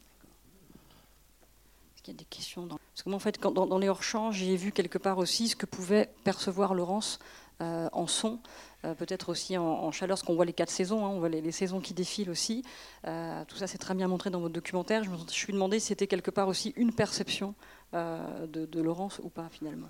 Qu'il 2.09 2.15
y 2.15 2.17
a 2.17 2.25
des 2.25 2.25
questions 2.25 2.67
dans... 2.67 2.79
Parce 2.79 3.03
que 3.03 3.11
moi, 3.11 3.17
en 3.17 3.21
fait, 3.21 3.39
quand, 3.39 3.53
dans, 3.53 3.79
les 3.79 3.89
hors-champs, 3.89 4.33
j'ai 4.33 4.57
vu 4.57 4.73
quelque 4.73 4.97
part 4.97 5.19
aussi 5.19 5.49
ce 5.49 5.57
que 5.57 5.67
pouvait 5.67 6.09
percevoir 6.25 6.73
Laurence 6.73 7.19
euh, 7.61 7.89
en 7.93 8.07
son, 8.07 8.41
euh, 8.85 8.95
peut-être 8.95 9.29
aussi 9.29 9.59
en, 9.59 9.93
chaleur, 9.93 10.17
parce 10.17 10.23
qu'on 10.23 10.35
voit 10.35 10.47
les 10.47 10.55
quatre 10.55 10.71
saisons, 10.71 11.05
hein, 11.05 11.11
on 11.11 11.19
voit 11.19 11.29
les, 11.29 11.53
saisons 11.53 11.81
qui 11.81 11.93
défilent 11.93 12.31
aussi. 12.31 12.63
tout 13.03 13.57
ça, 13.57 13.67
c'est 13.67 13.79
très 13.79 13.95
bien 13.95 14.09
montré 14.09 14.31
dans 14.31 14.41
votre 14.41 14.55
documentaire. 14.55 15.05
Je 15.05 15.11
me 15.11 15.19
suis 15.29 15.53
demandé 15.53 15.81
si 15.81 15.89
c'était 15.89 16.07
quelque 16.07 16.31
part 16.31 16.49
aussi 16.49 16.73
une 16.77 16.93
perception 16.93 17.55
de 17.93 18.81
Laurence 18.81 19.21
ou 19.23 19.29
pas, 19.29 19.49
finalement. 19.51 19.89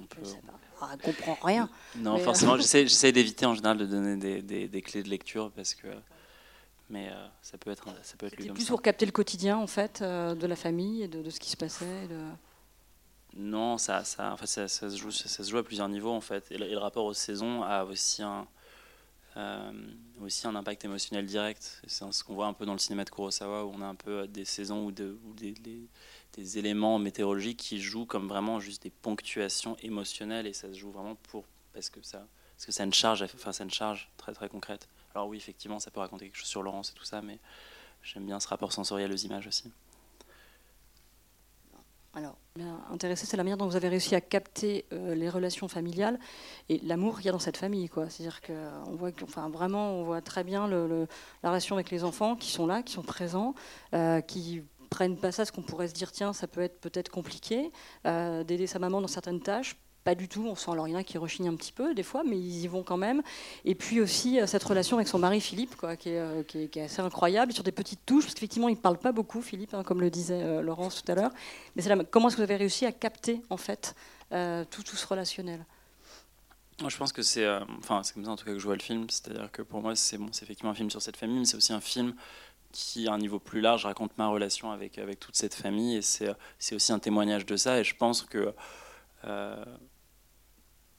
On 0.00 0.04
peut... 0.04 0.22
Ah, 0.80 0.90
elle 0.92 1.14
comprend 1.14 1.38
rien. 1.42 1.68
Non, 1.96 2.18
forcément, 2.18 2.54
euh, 2.54 2.58
j'essaie 2.58 3.12
d'éviter 3.12 3.46
en 3.46 3.54
général 3.54 3.78
de 3.78 3.86
donner 3.86 4.16
des, 4.16 4.68
des, 4.68 4.82
clés 4.82 5.02
de 5.02 5.08
lecture 5.08 5.50
parce 5.52 5.74
que. 5.74 5.88
Mais 6.90 7.08
euh, 7.08 7.26
ça 7.42 7.56
peut 7.56 7.70
être, 7.70 7.88
ça 8.02 8.16
peut 8.16 8.26
être 8.26 8.36
lu 8.36 8.52
plus 8.52 8.66
pour 8.66 8.82
capter 8.82 9.06
le 9.06 9.12
quotidien 9.12 9.56
en 9.56 9.66
fait 9.66 10.02
euh, 10.02 10.34
de 10.34 10.46
la 10.46 10.56
famille 10.56 11.02
et 11.02 11.08
de, 11.08 11.22
de, 11.22 11.30
ce 11.30 11.40
qui 11.40 11.50
se 11.50 11.56
passait. 11.56 12.06
De... 12.08 12.20
Non, 13.36 13.78
ça, 13.78 14.04
ça, 14.04 14.32
en 14.32 14.36
fait, 14.36 14.46
ça, 14.46 14.68
ça, 14.68 14.90
se 14.90 14.96
joue, 14.96 15.10
ça, 15.10 15.28
se 15.28 15.50
joue 15.50 15.58
à 15.58 15.64
plusieurs 15.64 15.88
niveaux 15.88 16.12
en 16.12 16.20
fait. 16.20 16.50
Et 16.50 16.58
le, 16.58 16.76
rapport 16.76 17.06
aux 17.06 17.14
saisons 17.14 17.62
a 17.62 17.84
aussi 17.84 18.22
un, 18.22 18.46
aussi 20.20 20.46
un 20.46 20.54
impact 20.54 20.84
émotionnel 20.84 21.24
direct. 21.24 21.82
C'est 21.86 22.12
ce 22.12 22.22
qu'on 22.22 22.34
voit 22.34 22.46
un 22.46 22.52
peu 22.52 22.66
dans 22.66 22.74
le 22.74 22.78
cinéma 22.78 23.04
de 23.04 23.10
Kurosawa 23.10 23.64
où 23.64 23.72
on 23.74 23.80
a 23.80 23.86
un 23.86 23.94
peu 23.94 24.28
des 24.28 24.44
saisons 24.44 24.84
ou, 24.84 24.92
de, 24.92 25.18
des, 25.36 25.54
des 26.34 26.58
éléments 26.58 26.98
météorologiques 26.98 27.58
qui 27.58 27.80
jouent 27.80 28.06
comme 28.06 28.28
vraiment 28.28 28.60
juste 28.60 28.82
des 28.82 28.90
ponctuations 28.90 29.76
émotionnelles 29.82 30.46
et 30.46 30.52
ça 30.52 30.68
se 30.68 30.78
joue 30.78 30.90
vraiment 30.90 31.14
pour 31.14 31.44
parce 31.72 31.90
que 31.90 32.02
ça 32.02 32.26
parce 32.56 32.66
que 32.66 32.72
ça 32.72 32.82
a 32.82 32.86
une 32.86 32.94
charge 32.94 33.22
enfin 33.22 33.52
ça 33.52 33.64
une 33.64 33.70
charge 33.70 34.10
très 34.16 34.32
très 34.32 34.48
concrète 34.48 34.88
alors 35.14 35.28
oui 35.28 35.36
effectivement 35.36 35.78
ça 35.78 35.90
peut 35.90 36.00
raconter 36.00 36.26
quelque 36.26 36.36
chose 36.36 36.48
sur 36.48 36.62
Laurence 36.62 36.90
et 36.90 36.94
tout 36.94 37.04
ça 37.04 37.22
mais 37.22 37.38
j'aime 38.02 38.26
bien 38.26 38.40
ce 38.40 38.48
rapport 38.48 38.72
sensoriel 38.72 39.12
aux 39.12 39.16
images 39.16 39.46
aussi 39.46 39.72
alors, 42.16 42.36
intéressé, 42.92 43.26
c'est 43.26 43.36
la 43.36 43.42
manière 43.42 43.56
dont 43.56 43.66
vous 43.66 43.74
avez 43.74 43.88
réussi 43.88 44.14
à 44.14 44.20
capter 44.20 44.84
euh, 44.92 45.16
les 45.16 45.28
relations 45.28 45.66
familiales 45.66 46.20
et 46.68 46.78
l'amour 46.84 47.16
qu'il 47.16 47.26
y 47.26 47.28
a 47.28 47.32
dans 47.32 47.40
cette 47.40 47.56
famille. 47.56 47.90
C'est-à-dire 48.08 48.40
qu'on 48.40 48.94
voit, 48.94 49.10
enfin, 49.22 49.48
vraiment, 49.48 49.94
on 49.94 50.04
voit 50.04 50.20
très 50.20 50.44
bien 50.44 50.68
la 50.68 51.48
relation 51.48 51.74
avec 51.74 51.90
les 51.90 52.04
enfants 52.04 52.36
qui 52.36 52.52
sont 52.52 52.66
là, 52.66 52.84
qui 52.84 52.92
sont 52.92 53.02
présents, 53.02 53.54
euh, 53.94 54.20
qui 54.20 54.62
prennent 54.90 55.16
pas 55.16 55.32
ça, 55.32 55.44
ce 55.44 55.50
qu'on 55.50 55.62
pourrait 55.62 55.88
se 55.88 55.94
dire, 55.94 56.12
tiens, 56.12 56.32
ça 56.32 56.46
peut 56.46 56.60
être 56.60 56.80
peut-être 56.80 57.08
compliqué, 57.08 57.72
euh, 58.06 58.44
d'aider 58.44 58.68
sa 58.68 58.78
maman 58.78 59.00
dans 59.00 59.08
certaines 59.08 59.40
tâches. 59.40 59.76
Pas 60.04 60.14
du 60.14 60.28
tout, 60.28 60.44
on 60.46 60.54
sent 60.54 60.70
alors 60.70 60.86
il 60.86 60.90
y 60.90 60.94
en 60.94 60.98
a 60.98 61.02
qui 61.02 61.16
rechignent 61.16 61.48
un 61.48 61.56
petit 61.56 61.72
peu 61.72 61.94
des 61.94 62.02
fois, 62.02 62.24
mais 62.24 62.36
ils 62.36 62.60
y 62.60 62.68
vont 62.68 62.82
quand 62.82 62.98
même. 62.98 63.22
Et 63.64 63.74
puis 63.74 64.02
aussi 64.02 64.38
euh, 64.38 64.46
cette 64.46 64.62
relation 64.62 64.98
avec 64.98 65.08
son 65.08 65.18
mari 65.18 65.40
Philippe, 65.40 65.76
quoi, 65.76 65.96
qui, 65.96 66.10
est, 66.10 66.18
euh, 66.18 66.42
qui, 66.42 66.58
est, 66.58 66.82
assez 66.82 67.00
incroyable, 67.00 67.54
sur 67.54 67.64
des 67.64 67.72
petites 67.72 68.04
touches, 68.04 68.24
parce 68.24 68.34
qu'effectivement 68.34 68.68
il 68.68 68.74
ne 68.74 68.80
parle 68.80 68.98
pas 68.98 69.12
beaucoup, 69.12 69.40
Philippe, 69.40 69.72
hein, 69.72 69.82
comme 69.82 70.02
le 70.02 70.10
disait 70.10 70.62
Laurence 70.62 71.02
tout 71.02 71.10
à 71.10 71.14
l'heure. 71.14 71.30
Mais 71.74 71.82
comment 72.10 72.28
est-ce 72.28 72.36
que 72.36 72.42
vous 72.42 72.50
avez 72.50 72.56
réussi 72.56 72.84
à 72.84 72.92
capter 72.92 73.40
en 73.48 73.56
fait 73.56 73.94
tout, 74.30 74.82
ce 74.84 75.06
relationnel? 75.06 75.64
Moi, 76.80 76.90
je 76.90 76.96
pense 76.98 77.12
que 77.12 77.22
c'est, 77.22 77.48
enfin, 77.78 78.02
c'est 78.02 78.12
comme 78.12 78.24
ça 78.24 78.32
en 78.32 78.36
tout 78.36 78.44
cas 78.44 78.52
que 78.52 78.58
je 78.58 78.64
vois 78.64 78.76
le 78.76 78.82
film. 78.82 79.08
C'est-à-dire 79.08 79.50
que 79.52 79.62
pour 79.62 79.80
moi, 79.80 79.96
c'est 79.96 80.18
bon, 80.18 80.28
c'est 80.32 80.44
effectivement 80.44 80.72
un 80.72 80.74
film 80.74 80.90
sur 80.90 81.00
cette 81.00 81.16
famille, 81.16 81.38
mais 81.38 81.44
c'est 81.46 81.56
aussi 81.56 81.72
un 81.72 81.80
film 81.80 82.14
qui, 82.72 83.08
à 83.08 83.12
un 83.12 83.18
niveau 83.18 83.38
plus 83.38 83.60
large, 83.60 83.86
raconte 83.86 84.18
ma 84.18 84.26
relation 84.26 84.70
avec, 84.70 84.98
avec 84.98 85.20
toute 85.20 85.36
cette 85.36 85.54
famille. 85.54 85.96
Et 85.96 86.02
c'est 86.02 86.74
aussi 86.74 86.92
un 86.92 86.98
témoignage 86.98 87.46
de 87.46 87.56
ça. 87.56 87.80
Et 87.80 87.84
je 87.84 87.96
pense 87.96 88.22
que. 88.22 88.52
Euh, 89.26 89.64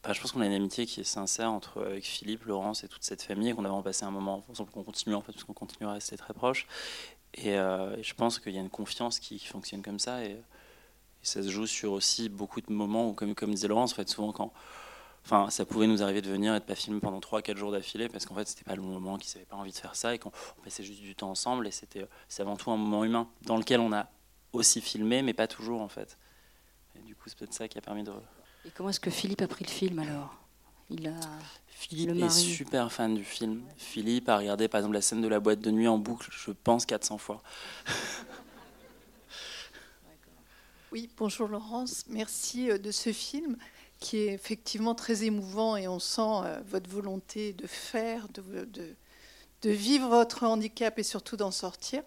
bah, 0.05 0.13
je 0.13 0.21
pense 0.21 0.31
qu'on 0.31 0.41
a 0.41 0.45
une 0.45 0.53
amitié 0.53 0.85
qui 0.85 1.01
est 1.01 1.05
sincère 1.05 1.51
entre 1.51 1.83
avec 1.83 2.03
Philippe, 2.03 2.45
Laurence 2.45 2.83
et 2.83 2.87
toute 2.87 3.03
cette 3.03 3.23
famille, 3.23 3.49
et 3.49 3.53
qu'on 3.53 3.65
a 3.65 3.69
vraiment 3.69 3.81
passé 3.81 4.05
un 4.05 4.11
moment 4.11 4.43
ensemble, 4.49 4.69
qu'on 4.71 4.83
continue 4.83 5.15
en 5.15 5.21
fait, 5.21 5.31
parce 5.31 5.43
qu'on 5.43 5.53
continue 5.53 5.87
à 5.87 5.93
rester 5.93 6.15
très 6.15 6.33
proches. 6.33 6.67
Et, 7.33 7.57
euh, 7.57 8.01
je 8.03 8.13
pense 8.13 8.39
qu'il 8.39 8.53
y 8.53 8.57
a 8.57 8.61
une 8.61 8.69
confiance 8.69 9.19
qui, 9.19 9.39
fonctionne 9.39 9.81
comme 9.81 9.99
ça, 9.99 10.23
et, 10.23 10.37
ça 11.23 11.41
se 11.41 11.49
joue 11.49 11.65
sur 11.65 11.91
aussi 11.93 12.29
beaucoup 12.29 12.61
de 12.61 12.71
moments 12.71 13.09
où, 13.09 13.13
comme, 13.13 13.33
disait 13.53 13.67
Laurence, 13.67 13.93
en 13.93 13.95
fait, 13.95 14.09
souvent 14.09 14.31
quand 14.31 14.53
Enfin, 15.25 15.49
ça 15.49 15.65
pouvait 15.65 15.87
nous 15.87 16.03
arriver 16.03 16.21
de 16.21 16.29
venir 16.29 16.53
et 16.53 16.59
de 16.59 16.65
pas 16.65 16.75
filmer 16.75 16.99
pendant 16.99 17.19
3-4 17.19 17.57
jours 17.57 17.71
d'affilée 17.71 18.09
parce 18.09 18.27
qu'en 18.27 18.35
fait, 18.35 18.47
c'était 18.47 18.63
pas 18.63 18.75
le 18.75 18.83
moment, 18.83 19.17
qu'ils 19.17 19.35
n'avaient 19.35 19.47
pas 19.47 19.55
envie 19.55 19.71
de 19.71 19.75
faire 19.75 19.95
ça 19.95 20.13
et 20.13 20.19
qu'on 20.19 20.31
passait 20.63 20.83
juste 20.83 21.01
du 21.01 21.15
temps 21.15 21.31
ensemble. 21.31 21.65
Et 21.65 21.71
c'était, 21.71 22.05
c'est 22.29 22.43
avant 22.43 22.55
tout 22.55 22.69
un 22.69 22.77
moment 22.77 23.03
humain 23.03 23.27
dans 23.41 23.57
lequel 23.57 23.79
on 23.79 23.91
a 23.91 24.07
aussi 24.53 24.81
filmé, 24.81 25.23
mais 25.23 25.33
pas 25.33 25.47
toujours 25.47 25.81
en 25.81 25.87
fait. 25.87 26.19
Et 26.95 26.99
du 26.99 27.15
coup, 27.15 27.27
c'est 27.27 27.39
peut-être 27.39 27.55
ça 27.55 27.67
qui 27.67 27.79
a 27.79 27.81
permis 27.81 28.03
de. 28.03 28.11
Et 28.65 28.69
comment 28.73 28.89
est-ce 28.89 28.99
que 28.99 29.11
Philippe 29.11 29.41
a 29.41 29.47
pris 29.47 29.63
le 29.63 29.69
film 29.69 29.99
alors? 29.99 30.35
Il 30.89 31.07
a. 31.07 31.13
Philippe 31.67 32.23
est 32.23 32.29
super 32.29 32.91
fan 32.91 33.13
du 33.13 33.23
film. 33.23 33.61
Philippe 33.77 34.29
a 34.29 34.37
regardé 34.37 34.67
par 34.67 34.79
exemple 34.79 34.95
la 34.95 35.01
scène 35.01 35.21
de 35.21 35.27
la 35.27 35.39
boîte 35.39 35.59
de 35.59 35.71
nuit 35.71 35.87
en 35.87 35.97
boucle, 35.97 36.29
je 36.31 36.51
pense 36.51 36.85
400 36.85 37.17
fois. 37.17 37.43
Oui, 40.91 41.09
bonjour 41.17 41.49
Laurence, 41.49 42.05
merci 42.07 42.71
euh, 42.71 42.77
de 42.77 42.89
ce 42.89 43.11
film 43.11 43.57
qui 43.99 44.15
est 44.19 44.33
effectivement 44.33 44.95
très 44.95 45.25
émouvant 45.25 45.75
et 45.75 45.89
on 45.89 45.99
sent 45.99 46.21
euh, 46.21 46.61
votre 46.65 46.89
volonté 46.89 47.51
de 47.51 47.67
faire, 47.67 48.29
de, 48.29 48.63
de, 49.61 49.69
vivre 49.69 50.07
votre 50.07 50.45
handicap 50.45 50.97
et 50.97 51.03
surtout 51.03 51.35
d'en 51.35 51.51
sortir, 51.51 52.01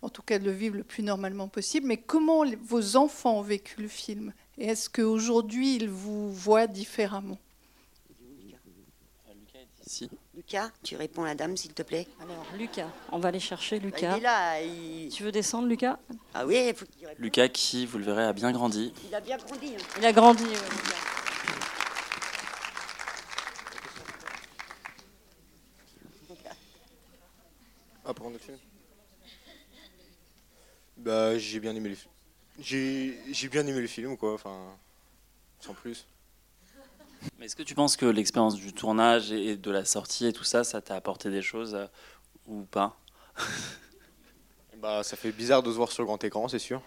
en 0.00 0.08
tout 0.08 0.22
cas 0.22 0.40
de 0.40 0.44
le 0.44 0.50
vivre 0.50 0.74
le 0.74 0.82
plus 0.82 1.04
normalement 1.04 1.46
possible. 1.46 1.86
Mais 1.86 1.98
comment 1.98 2.44
vos 2.64 2.96
enfants 2.96 3.38
ont 3.38 3.42
vécu 3.42 3.80
le 3.80 3.86
film? 3.86 4.32
Est-ce 4.58 4.88
qu'aujourd'hui 4.90 5.76
ils 5.76 5.88
vous 5.88 6.32
voient 6.32 6.66
différemment? 6.66 7.38
Lucas, 10.34 10.70
tu 10.82 10.96
réponds 10.96 11.24
à 11.24 11.26
la 11.26 11.34
dame, 11.34 11.56
s'il 11.56 11.74
te 11.74 11.82
plaît. 11.82 12.06
Alors, 12.20 12.46
Lucas, 12.56 12.88
on 13.10 13.18
va 13.18 13.28
aller 13.28 13.40
chercher 13.40 13.78
bah, 13.78 13.86
Lucas. 13.86 14.16
il 14.16 14.20
est 14.20 14.22
là. 14.22 14.62
Il... 14.62 15.08
Tu 15.10 15.22
veux 15.22 15.32
descendre, 15.32 15.68
Lucas? 15.68 15.98
Ah 16.32 16.46
oui, 16.46 16.68
il 16.68 16.74
faut 16.74 16.86
Lucas, 17.18 17.48
qui, 17.48 17.84
vous 17.84 17.98
le 17.98 18.04
verrez, 18.04 18.24
a 18.24 18.32
bien 18.32 18.50
grandi. 18.52 18.94
Il 19.06 19.14
a 19.14 19.20
bien 19.20 19.36
grandi. 19.36 19.74
Hein. 19.74 19.84
Il 19.98 20.06
a 20.06 20.12
grandi, 20.12 20.44
Lucas. 20.44 21.12
Ah, 28.04 28.14
pour 28.14 28.32
film 28.38 28.58
Bah, 30.96 31.38
j'ai 31.38 31.60
bien 31.60 31.74
aimé 31.76 31.90
le 31.90 31.94
film. 31.94 32.10
J'ai 32.58 33.48
bien 33.50 33.66
aimé 33.66 33.80
le 33.80 33.86
film, 33.86 34.16
quoi, 34.16 34.34
enfin, 34.34 34.76
sans 35.60 35.74
plus. 35.74 36.06
Mais 37.38 37.46
est-ce 37.46 37.56
que 37.56 37.62
tu 37.62 37.74
penses 37.74 37.96
que 37.96 38.06
l'expérience 38.06 38.56
du 38.56 38.72
tournage 38.72 39.32
et 39.32 39.56
de 39.56 39.70
la 39.70 39.84
sortie 39.84 40.26
et 40.26 40.32
tout 40.32 40.44
ça, 40.44 40.64
ça 40.64 40.80
t'a 40.80 40.96
apporté 40.96 41.30
des 41.30 41.42
choses 41.42 41.74
euh, 41.74 41.86
ou 42.46 42.62
pas 42.62 42.96
Bah, 44.78 45.04
ça 45.04 45.16
fait 45.16 45.30
bizarre 45.30 45.62
de 45.62 45.70
se 45.70 45.76
voir 45.76 45.92
sur 45.92 46.02
le 46.02 46.06
grand 46.06 46.22
écran, 46.24 46.48
c'est 46.48 46.58
sûr. 46.58 46.82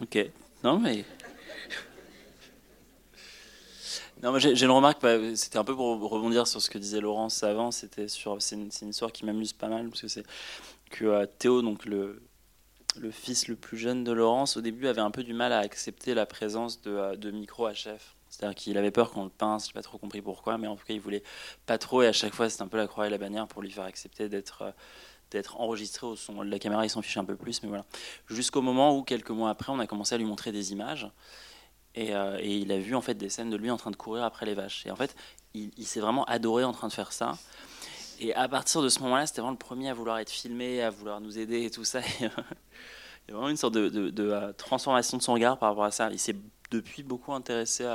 Ok. 0.00 0.18
Non, 0.64 0.78
mais 0.78 1.04
non, 4.22 4.38
j'ai 4.38 4.64
une 4.64 4.70
remarque, 4.70 5.00
bah, 5.00 5.16
c'était 5.34 5.56
un 5.56 5.64
peu 5.64 5.74
pour 5.74 5.98
rebondir 6.10 6.46
sur 6.46 6.60
ce 6.60 6.68
que 6.68 6.76
disait 6.76 7.00
Laurence 7.00 7.42
avant, 7.42 7.70
c'était 7.70 8.06
sur, 8.06 8.40
c'est 8.42 8.54
une, 8.54 8.68
histoire 8.90 9.12
qui 9.12 9.24
m'amuse 9.24 9.54
pas 9.54 9.68
mal, 9.68 9.88
parce 9.88 10.02
que 10.02 10.08
c'est 10.08 10.24
que 10.90 11.06
euh, 11.06 11.26
Théo, 11.38 11.62
donc 11.62 11.86
le, 11.86 12.22
le 12.96 13.10
fils 13.10 13.48
le 13.48 13.56
plus 13.56 13.78
jeune 13.78 14.04
de 14.04 14.12
Laurence, 14.12 14.56
au 14.56 14.60
début, 14.60 14.86
avait 14.86 15.00
un 15.00 15.10
peu 15.10 15.22
du 15.22 15.32
mal 15.32 15.52
à 15.52 15.58
accepter 15.58 16.14
la 16.14 16.26
présence 16.26 16.80
de, 16.82 17.16
de 17.16 17.30
micro 17.30 17.66
à 17.66 17.74
chef. 17.74 18.16
C'est-à-dire 18.28 18.54
qu'il 18.54 18.78
avait 18.78 18.90
peur 18.90 19.10
qu'on 19.10 19.24
le 19.24 19.30
pince, 19.30 19.66
j'ai 19.66 19.72
pas 19.72 19.82
trop 19.82 19.98
compris 19.98 20.22
pourquoi, 20.22 20.56
mais 20.56 20.68
en 20.68 20.76
tout 20.76 20.84
cas, 20.84 20.94
il 20.94 21.00
voulait 21.00 21.22
pas 21.66 21.78
trop, 21.78 22.02
et 22.02 22.06
à 22.06 22.12
chaque 22.12 22.34
fois, 22.34 22.48
c'était 22.48 22.62
un 22.62 22.68
peu 22.68 22.76
la 22.76 22.86
croix 22.86 23.06
et 23.06 23.10
la 23.10 23.18
bannière 23.18 23.46
pour 23.48 23.62
lui 23.62 23.70
faire 23.70 23.84
accepter 23.84 24.28
d'être 24.28 24.74
d'être 25.30 25.60
enregistré 25.60 26.08
au 26.08 26.16
son. 26.16 26.42
La 26.42 26.58
caméra, 26.58 26.84
il 26.84 26.90
s'en 26.90 27.02
fiche 27.02 27.16
un 27.16 27.24
peu 27.24 27.36
plus, 27.36 27.62
mais 27.62 27.68
voilà. 27.68 27.84
Jusqu'au 28.28 28.62
moment 28.62 28.96
où, 28.96 29.04
quelques 29.04 29.30
mois 29.30 29.50
après, 29.50 29.70
on 29.70 29.78
a 29.78 29.86
commencé 29.86 30.16
à 30.16 30.18
lui 30.18 30.24
montrer 30.24 30.50
des 30.50 30.72
images. 30.72 31.08
Et, 31.94 32.08
et, 32.08 32.56
il 32.56 32.72
a 32.72 32.78
vu 32.80 32.96
en 32.96 33.00
fait 33.00 33.14
des 33.14 33.28
scènes 33.28 33.48
de 33.48 33.56
lui 33.56 33.70
en 33.70 33.76
train 33.76 33.92
de 33.92 33.96
courir 33.96 34.24
après 34.24 34.44
les 34.44 34.54
vaches. 34.54 34.86
Et 34.86 34.90
en 34.90 34.96
fait, 34.96 35.14
il 35.54 35.86
s'est 35.86 36.00
vraiment 36.00 36.24
adoré 36.24 36.64
en 36.64 36.72
train 36.72 36.88
de 36.88 36.92
faire 36.92 37.12
ça. 37.12 37.38
Et 38.20 38.34
à 38.34 38.48
partir 38.48 38.82
de 38.82 38.90
ce 38.90 39.00
moment-là, 39.00 39.26
c'était 39.26 39.40
vraiment 39.40 39.52
le 39.52 39.58
premier 39.58 39.88
à 39.88 39.94
vouloir 39.94 40.18
être 40.18 40.30
filmé, 40.30 40.82
à 40.82 40.90
vouloir 40.90 41.22
nous 41.22 41.38
aider 41.38 41.64
et 41.64 41.70
tout 41.70 41.84
ça. 41.84 42.00
Il 42.20 42.24
y 42.24 42.26
a 42.26 43.34
vraiment 43.34 43.48
une 43.48 43.56
sorte 43.56 43.74
de, 43.74 43.88
de, 43.88 44.52
transformation 44.52 45.16
de 45.16 45.22
son 45.22 45.32
regard 45.32 45.58
par 45.58 45.70
rapport 45.70 45.84
à 45.84 45.90
ça. 45.90 46.10
Il 46.10 46.18
s'est 46.18 46.36
depuis 46.70 47.02
beaucoup 47.02 47.32
intéressé 47.32 47.86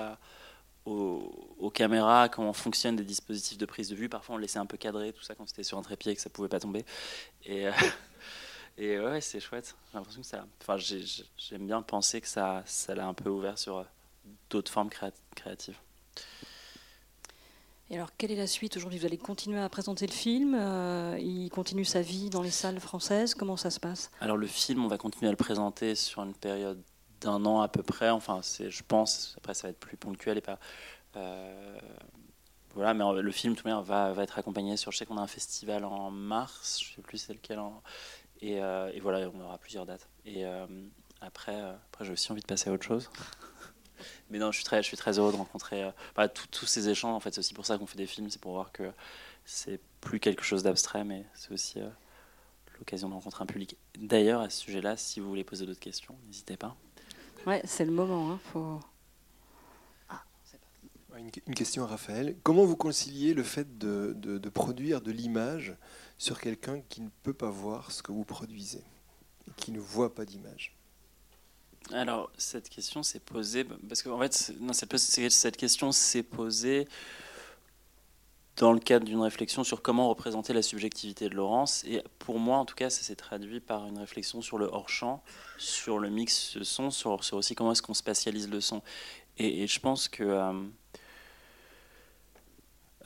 aux, 0.86 1.56
aux, 1.60 1.70
caméras, 1.70 2.28
comment 2.30 2.54
fonctionnent 2.54 2.96
des 2.96 3.04
dispositifs 3.04 3.60
de 3.60 3.66
prise 3.68 3.90
de 3.90 3.96
vue. 3.96 4.10
Parfois, 4.10 4.36
on 4.36 4.38
le 4.38 4.42
laissait 4.42 4.60
un 4.60 4.66
peu 4.66 4.78
cadrer, 4.78 5.14
tout 5.14 5.22
ça, 5.22 5.36
quand 5.36 5.48
c'était 5.48 5.64
sur 5.64 5.78
un 5.78 5.84
trépied 5.84 6.12
et 6.12 6.16
que 6.16 6.22
ça 6.22 6.32
pouvait 6.32 6.50
pas 6.50 6.60
tomber. 6.60 6.86
Et, 7.44 7.68
euh, 7.68 7.72
ouais, 9.12 9.22
c'est 9.22 9.40
chouette. 9.40 9.76
J'ai 9.92 9.98
l'impression 9.98 10.22
que 10.22 10.28
ça. 10.28 10.46
Enfin, 10.62 10.78
j'aime 10.78 11.68
bien 11.68 11.84
penser 11.84 12.20
que 12.20 12.28
ça, 12.28 12.64
l'a 12.90 13.08
un 13.08 13.14
peu 13.14 13.30
ouvert 13.30 13.60
sur 13.60 13.78
euh, 13.78 13.84
d'autres 14.50 14.72
formes 14.72 14.90
créat 14.90 15.12
créatives. 15.36 15.78
Et 17.92 17.96
alors, 17.96 18.10
quelle 18.18 18.32
est 18.32 18.36
la 18.36 18.48
suite 18.48 18.78
aujourd'hui? 18.78 19.00
Vous 19.00 19.06
allez 19.06 19.18
continuer 19.18 19.60
à 19.60 19.70
présenter 19.70 20.08
le 20.08 20.12
film 20.12 20.56
euh, 20.56 21.18
Il 21.20 21.50
continue 21.50 21.86
sa 21.86 22.02
vie 22.02 22.32
dans 22.32 22.42
les 22.42 22.50
salles 22.50 22.80
françaises 22.80 23.36
Comment 23.36 23.58
ça 23.58 23.70
se 23.70 23.80
passe? 23.80 24.10
Alors, 24.22 24.38
le 24.38 24.48
film, 24.48 24.84
on 24.84 24.88
va 24.88 24.98
continuer 24.98 25.28
à 25.28 25.32
le 25.32 25.38
présenter 25.38 25.94
sur 25.94 26.24
une 26.24 26.34
période 26.34 26.82
d'un 27.22 27.46
an 27.46 27.62
à 27.62 27.68
peu 27.68 27.84
près. 27.84 28.10
Enfin, 28.10 28.42
je 28.42 28.82
pense, 28.88 29.36
après, 29.38 29.54
ça 29.54 29.68
va 29.68 29.72
être 29.72 29.80
plus 29.80 29.98
ponctuel 29.98 30.40
et 30.40 30.42
pas. 30.42 30.58
Euh, 31.16 31.78
voilà, 32.74 32.96
mais 32.96 33.22
le 33.22 33.32
film, 33.32 33.56
tout 33.56 33.64
de 33.64 33.70
même, 33.70 33.82
va, 33.84 34.14
va 34.14 34.24
être 34.24 34.40
accompagné 34.40 34.78
sur. 34.78 34.92
Je 34.92 34.98
sais 34.98 35.06
qu'on 35.06 35.18
a 35.18 35.22
un 35.22 35.28
festival 35.28 35.86
en 35.86 36.10
mars, 36.10 36.80
je 36.82 36.92
ne 36.92 36.96
sais 36.96 37.02
plus 37.04 37.20
c'est 37.20 37.34
lequel. 37.34 37.60
En, 37.60 37.84
et, 38.42 38.62
euh, 38.62 38.92
et, 38.94 39.00
voilà, 39.00 39.30
on 39.34 39.42
aura 39.42 39.60
plusieurs 39.60 39.86
dates. 39.86 40.10
Et 40.26 40.44
après, 41.22 41.60
après 41.62 42.04
j'ai 42.04 42.12
aussi 42.12 42.32
envie 42.32 42.42
de 42.42 42.48
passer 42.48 42.72
à 42.72 42.74
autre 42.74 42.86
chose. 42.86 43.10
Mais 44.30 44.38
non, 44.40 44.52
je 44.52 44.58
suis 44.58 44.66
très, 44.66 44.82
je 44.82 44.88
suis 44.88 44.98
très 44.98 45.20
heureux 45.20 45.32
de 45.32 45.38
rencontrer 45.38 45.84
euh, 45.84 45.92
bah, 46.16 46.28
tous 46.28 46.66
ces 46.66 46.90
échanges. 46.90 47.14
En 47.14 47.20
fait, 47.20 47.34
c'est 47.34 47.40
aussi 47.40 47.54
pour 47.54 47.66
ça 47.66 47.78
qu'on 47.78 47.86
fait 47.86 47.98
des 47.98 48.08
films, 48.08 48.30
c'est 48.30 48.42
pour 48.42 48.54
voir 48.54 48.72
que 48.72 48.92
c'est 49.46 49.80
plus 50.02 50.20
quelque 50.20 50.44
chose 50.44 50.64
d'abstrait, 50.64 51.04
mais 51.04 51.26
c'est 51.36 51.52
aussi 51.52 51.80
euh, 51.80 51.90
l'occasion 52.80 53.10
de 53.10 53.14
rencontrer 53.14 53.44
un 53.44 53.48
public. 53.48 53.78
D'ailleurs, 53.98 54.42
à 54.42 54.50
ce 54.50 54.62
sujet-là, 54.62 54.98
si 54.98 55.20
vous 55.20 55.30
voulez 55.30 55.44
poser 55.44 55.66
d'autres 55.66 55.80
questions, 55.80 56.16
n'hésitez 56.28 56.58
pas. 56.58 56.76
Ouais, 57.46 57.62
c'est 57.66 57.86
le 57.86 57.92
moment. 57.92 58.32
Hein, 58.32 58.40
faut... 58.52 58.80
ah, 60.10 60.24
une, 61.18 61.30
une, 61.48 61.56
question 61.56 61.84
à 61.84 61.88
Raphaël. 61.88 62.36
Comment 62.44 62.66
vous 62.66 62.76
conciliez 62.76 63.34
le 63.34 63.44
fait 63.44 63.78
de, 63.78 64.14
de, 64.18 64.38
de 64.38 64.50
produire 64.50 65.02
de 65.02 65.12
l'image 65.12 65.76
sur 66.18 66.40
quelqu'un 66.40 66.82
qui 66.90 67.02
ne 67.02 67.10
peut 67.24 67.34
pas 67.34 67.50
voir 67.50 67.92
ce 67.92 68.02
que 68.02 68.12
vous 68.12 68.26
produisez, 68.26 68.84
qui 69.58 69.72
ne 69.72 69.80
voit 69.80 70.16
pas 70.16 70.26
d'image? 70.26 70.75
Alors, 71.94 72.32
cette 72.38 72.70
question 72.70 73.04
s'est 73.04 73.20
posée, 73.20 73.64
parce 73.64 74.02
qu'en 74.02 74.20
fait, 74.20 74.54
non, 74.60 74.74
cette, 74.74 74.98
cette 74.98 75.58
question 75.58 75.92
s'est 75.92 76.24
posée 76.24 76.88
dans 78.58 78.72
le 78.72 78.80
cadre 78.80 79.06
d'une 79.06 79.22
réflexion 79.22 79.64
sur 79.64 79.82
comment 79.82 80.10
représenter 80.10 80.54
la 80.54 80.62
subjectivité 80.62 81.30
de 81.30 81.36
Laurence. 81.36 81.84
Et 81.86 82.02
pour 82.20 82.40
moi, 82.40 82.58
en 82.58 82.66
tout 82.66 82.76
cas, 82.76 82.90
ça 82.90 83.04
s'est 83.04 83.16
traduit 83.16 83.60
par 83.60 83.86
une 83.86 84.00
réflexion 84.00 84.42
sur 84.42 84.58
le 84.58 84.66
hors-champ, 84.66 85.22
sur 85.58 86.00
le 86.00 86.10
mix 86.10 86.58
de 86.58 86.64
son, 86.64 86.90
sur, 86.90 87.20
aussi 87.34 87.54
comment 87.54 87.74
est-ce 87.74 87.82
qu'on 87.82 87.94
spatialise 87.94 88.50
le 88.50 88.62
son. 88.62 88.82
Et, 89.38 89.68
je 89.68 89.80
pense 89.80 90.08
que... 90.08 90.24
Euh, 90.24 90.54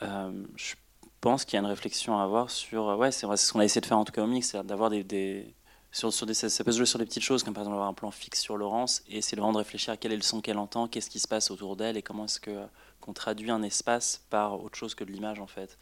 euh, 0.04 0.44
je 0.56 0.76
pense 1.20 1.44
qu'il 1.44 1.56
y 1.56 1.58
a 1.58 1.60
une 1.60 1.66
réflexion 1.66 2.18
à 2.18 2.24
avoir 2.24 2.50
sur... 2.50 2.98
Ouais, 2.98 3.12
c'est 3.12 3.28
ce 3.36 3.52
qu'on 3.52 3.60
a 3.60 3.66
essayé 3.66 3.82
de 3.82 3.88
faire 3.88 3.98
en 3.98 4.06
tout 4.06 4.14
cas 4.14 4.24
au 4.24 4.28
mix, 4.28 4.52
c'est 4.52 4.64
d'avoir 4.66 4.90
des 4.90 5.54
sur, 5.92 6.14
sur 6.14 6.26
des, 6.26 6.34
ça, 6.34 6.50
ça, 6.50 6.64
peut 6.64 6.72
se 6.72 6.78
jouer 6.78 6.86
sur 6.86 7.00
des 7.00 7.06
petites 7.06 7.24
choses, 7.24 7.44
comme 7.44 7.54
par 7.54 7.64
exemple 7.64 7.76
avoir 7.76 7.90
un 7.90 7.94
plan 7.94 8.12
fixe 8.12 8.42
sur 8.42 8.58
Laurence 8.58 9.04
et 9.08 9.18
essayer 9.18 9.38
vraiment 9.38 9.54
de 9.54 9.58
réfléchir 9.58 9.94
à 9.94 9.98
quel 9.98 10.12
est 10.12 10.18
le 10.18 10.22
son 10.22 10.42
qu'elle 10.42 10.58
entend, 10.58 10.88
qu'est-ce 10.88 11.10
qui 11.10 11.20
se 11.20 11.28
passe 11.28 11.52
autour 11.52 11.76
d'elle 11.76 11.98
et 11.98 12.02
comment 12.02 12.26
est-ce 12.26 12.40
que 12.40 12.66
qu'on 13.02 13.14
traduit 13.14 13.50
un 13.50 13.64
espace 13.64 14.24
par 14.30 14.62
autre 14.62 14.78
chose 14.78 14.94
que 14.94 15.04
de 15.04 15.12
l'image 15.12 15.40
en 15.40 15.48
fait. 15.48 15.78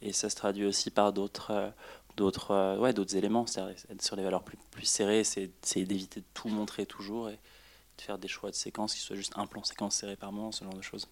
Et 0.00 0.12
ça 0.12 0.30
se 0.30 0.36
traduit 0.36 0.64
aussi 0.64 0.90
par 0.90 1.12
d'autres 1.12 1.50
euh, 1.50 1.70
d'autres 2.16 2.52
euh, 2.52 2.78
ouais, 2.78 2.92
d'autres 2.92 3.16
éléments, 3.16 3.46
c'est-à-dire 3.46 3.76
être 3.90 4.02
sur 4.02 4.16
des 4.16 4.22
valeurs 4.22 4.42
plus, 4.42 4.58
plus 4.70 4.84
serrées, 4.86 5.24
c'est 5.24 5.50
d'éviter 5.74 6.20
de 6.20 6.26
tout 6.34 6.48
montrer 6.48 6.86
toujours 6.86 7.28
et 7.28 7.38
de 7.98 8.02
faire 8.02 8.18
des 8.18 8.28
choix 8.28 8.50
de 8.50 8.54
séquences 8.54 8.94
qui 8.94 9.00
soient 9.00 9.16
juste 9.16 9.32
un 9.36 9.46
plan 9.46 9.64
séquence 9.64 9.96
serré 9.96 10.16
par 10.16 10.32
moment, 10.32 10.52
ce 10.52 10.64
genre 10.64 10.74
de 10.74 10.82
choses. 10.82 11.08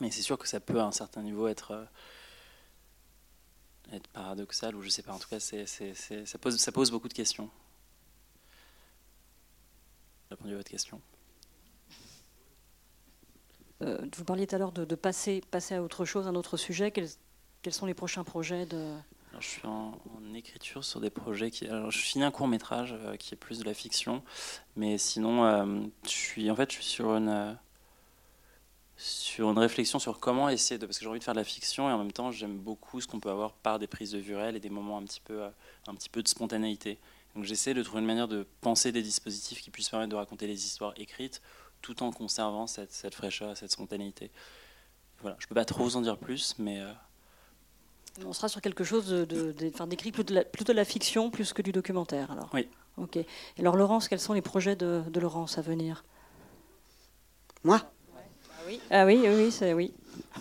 Mais 0.00 0.10
c'est 0.10 0.22
sûr 0.22 0.38
que 0.38 0.48
ça 0.48 0.60
peut 0.60 0.80
à 0.80 0.84
un 0.84 0.92
certain 0.92 1.22
niveau 1.22 1.48
être 1.48 1.72
euh, 1.72 1.84
être 3.92 4.08
paradoxal 4.08 4.74
ou 4.74 4.82
je 4.82 4.88
sais 4.88 5.02
pas. 5.02 5.12
En 5.12 5.18
tout 5.18 5.28
cas, 5.28 5.40
c'est, 5.40 5.66
c'est, 5.66 5.94
c'est, 5.94 6.26
ça, 6.26 6.38
pose, 6.38 6.56
ça 6.56 6.72
pose 6.72 6.90
beaucoup 6.90 7.08
de 7.08 7.14
questions. 7.14 7.50
J'ai 10.28 10.34
répondu 10.36 10.54
à 10.54 10.56
votre 10.56 10.70
question. 10.70 11.00
Euh, 13.82 13.98
vous 14.16 14.24
parliez 14.24 14.46
tout 14.46 14.54
à 14.54 14.58
l'heure 14.58 14.72
de, 14.72 14.84
de, 14.84 14.94
passer, 14.94 15.42
passer 15.50 15.74
à 15.74 15.82
autre 15.82 16.04
chose, 16.04 16.26
un 16.26 16.34
autre 16.34 16.56
sujet. 16.56 16.90
Quels, 16.90 17.08
quels 17.62 17.72
sont 17.72 17.86
les 17.86 17.94
prochains 17.94 18.24
projets 18.24 18.66
de... 18.66 18.94
alors, 19.30 19.40
Je 19.40 19.48
suis 19.48 19.66
en, 19.66 19.98
en, 20.16 20.34
écriture 20.34 20.84
sur 20.84 21.00
des 21.00 21.10
projets 21.10 21.50
qui. 21.50 21.66
Alors, 21.66 21.90
je 21.90 21.98
finis 21.98 22.24
un 22.24 22.30
court 22.30 22.46
métrage 22.46 22.92
euh, 22.92 23.16
qui 23.16 23.34
est 23.34 23.38
plus 23.38 23.58
de 23.58 23.64
la 23.64 23.74
fiction, 23.74 24.22
mais 24.76 24.98
sinon, 24.98 25.44
euh, 25.44 25.80
je 26.04 26.10
suis 26.10 26.50
en 26.50 26.56
fait, 26.56 26.70
je 26.70 26.76
suis 26.76 26.84
sur 26.84 27.16
une 27.16 27.58
sur 29.02 29.50
une 29.50 29.58
réflexion 29.58 29.98
sur 29.98 30.20
comment 30.20 30.50
essayer 30.50 30.76
de 30.76 30.84
parce 30.84 30.98
que 30.98 31.04
j'ai 31.04 31.08
envie 31.08 31.20
de 31.20 31.24
faire 31.24 31.32
de 31.32 31.38
la 31.38 31.44
fiction 31.44 31.88
et 31.88 31.92
en 31.92 31.96
même 31.96 32.12
temps 32.12 32.30
j'aime 32.30 32.58
beaucoup 32.58 33.00
ce 33.00 33.06
qu'on 33.06 33.18
peut 33.18 33.30
avoir 33.30 33.54
par 33.54 33.78
des 33.78 33.86
prises 33.86 34.10
de 34.12 34.18
vue 34.18 34.36
réelles 34.36 34.56
et 34.56 34.60
des 34.60 34.68
moments 34.68 34.98
un 34.98 35.02
petit 35.04 35.22
peu 35.22 35.42
un 35.86 35.94
petit 35.94 36.10
peu 36.10 36.22
de 36.22 36.28
spontanéité. 36.28 36.98
Donc 37.34 37.44
j'essaie 37.44 37.72
de 37.72 37.82
trouver 37.82 38.00
une 38.00 38.06
manière 38.06 38.28
de 38.28 38.46
penser 38.60 38.92
des 38.92 39.00
dispositifs 39.00 39.62
qui 39.62 39.70
puissent 39.70 39.88
permettre 39.88 40.10
de 40.10 40.16
raconter 40.16 40.46
les 40.46 40.66
histoires 40.66 40.92
écrites 40.96 41.40
tout 41.80 42.02
en 42.02 42.12
conservant 42.12 42.66
cette, 42.66 42.92
cette 42.92 43.14
fraîcheur 43.14 43.56
cette 43.56 43.72
spontanéité. 43.72 44.30
Voilà. 45.22 45.36
Je 45.38 45.46
peux 45.46 45.54
pas 45.54 45.64
trop 45.64 45.84
vous 45.84 45.96
en 45.96 46.02
dire 46.02 46.18
plus 46.18 46.54
mais 46.58 46.80
euh... 46.80 46.92
on 48.26 48.34
sera 48.34 48.48
sur 48.48 48.60
quelque 48.60 48.84
chose 48.84 49.06
de, 49.06 49.24
de, 49.24 49.52
de 49.52 49.70
enfin, 49.72 49.86
d'écrit 49.86 50.12
plutôt 50.12 50.28
de, 50.28 50.34
la, 50.34 50.44
plutôt 50.44 50.72
de 50.72 50.76
la 50.76 50.84
fiction 50.84 51.30
plus 51.30 51.54
que 51.54 51.62
du 51.62 51.72
documentaire 51.72 52.32
alors. 52.32 52.50
Oui. 52.52 52.68
Ok. 52.98 53.18
Alors 53.58 53.76
Laurence 53.76 54.08
quels 54.08 54.20
sont 54.20 54.34
les 54.34 54.42
projets 54.42 54.76
de, 54.76 55.02
de 55.08 55.20
Laurence 55.20 55.56
à 55.56 55.62
venir? 55.62 56.04
Moi? 57.64 57.80
Oui. 58.70 58.80
Ah 58.90 59.04
oui, 59.04 59.20
oui, 59.26 59.50
c'est 59.50 59.74
oui. 59.74 59.92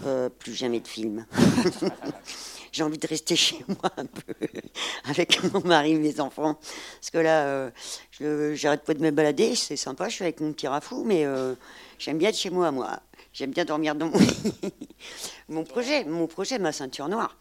Euh, 0.05 0.29
plus 0.29 0.53
jamais 0.53 0.79
de 0.79 0.87
film. 0.87 1.25
J'ai 2.71 2.83
envie 2.83 2.99
de 2.99 3.07
rester 3.07 3.35
chez 3.35 3.65
moi 3.67 3.91
un 3.97 4.05
peu 4.05 4.33
avec 5.05 5.41
mon 5.51 5.61
mari, 5.61 5.95
mes 5.95 6.19
enfants, 6.19 6.53
parce 6.53 7.09
que 7.11 7.17
là, 7.17 7.71
euh, 8.21 8.55
j'arrête 8.55 8.83
pas 8.83 8.93
de 8.93 9.01
me 9.01 9.09
balader, 9.09 9.55
c'est 9.55 9.75
sympa, 9.75 10.07
je 10.07 10.15
suis 10.15 10.23
avec 10.23 10.39
mon 10.39 10.53
petit 10.53 10.67
rafou, 10.67 11.03
mais 11.03 11.25
euh, 11.25 11.55
j'aime 11.97 12.19
bien 12.19 12.29
être 12.29 12.37
chez 12.37 12.51
moi, 12.51 12.71
moi. 12.71 12.99
J'aime 13.33 13.49
bien 13.49 13.65
dormir 13.65 13.95
dans 13.95 14.11
mon 15.49 15.63
projet, 15.65 16.05
mon 16.05 16.27
projet, 16.27 16.59
ma 16.59 16.71
ceinture 16.71 17.09
noire. 17.09 17.37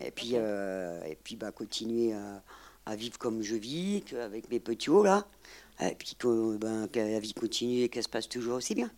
Et 0.00 0.10
puis, 0.10 0.34
et 0.34 1.18
puis, 1.22 1.36
bah, 1.36 1.52
continuer 1.52 2.12
à, 2.12 2.42
à, 2.84 2.96
vivre 2.96 3.18
comme 3.18 3.42
je 3.42 3.54
vis, 3.54 4.02
avec 4.20 4.50
mes 4.50 4.60
petits 4.60 4.90
hauts 4.90 5.04
là, 5.04 5.24
et 5.80 5.94
puis 5.94 6.16
que, 6.18 6.56
ben, 6.56 6.88
que 6.88 6.98
la 6.98 7.20
vie 7.20 7.32
continue 7.32 7.82
et 7.82 7.88
qu'elle 7.88 8.02
se 8.02 8.08
passe 8.08 8.28
toujours 8.28 8.56
aussi 8.56 8.74
bien 8.74 8.90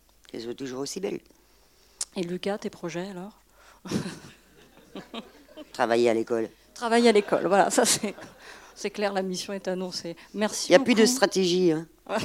toujours 0.55 0.81
aussi 0.81 0.99
belle. 0.99 1.19
Et 2.15 2.23
Lucas, 2.23 2.57
tes 2.57 2.69
projets 2.69 3.09
alors 3.09 3.39
Travailler 5.73 6.09
à 6.09 6.13
l'école. 6.13 6.49
Travailler 6.73 7.09
à 7.09 7.11
l'école, 7.11 7.47
voilà, 7.47 7.69
ça 7.69 7.85
c'est, 7.85 8.15
c'est 8.75 8.89
clair, 8.89 9.13
la 9.13 9.21
mission 9.21 9.53
est 9.53 9.67
annoncée. 9.67 10.15
Merci. 10.33 10.67
Il 10.67 10.71
n'y 10.71 10.75
a 10.75 10.79
beaucoup. 10.79 10.93
plus 10.93 11.01
de 11.01 11.05
stratégie. 11.05 11.71
Hein. 11.71 11.87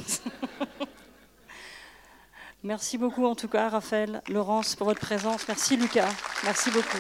Merci 2.63 2.97
beaucoup 2.97 3.27
en 3.27 3.35
tout 3.35 3.49
cas, 3.49 3.69
Raphaël, 3.69 4.23
Laurence, 4.29 4.75
pour 4.75 4.87
votre 4.87 5.01
présence. 5.01 5.47
Merci 5.49 5.77
Lucas. 5.77 6.09
Merci 6.45 6.71
beaucoup. 6.71 6.99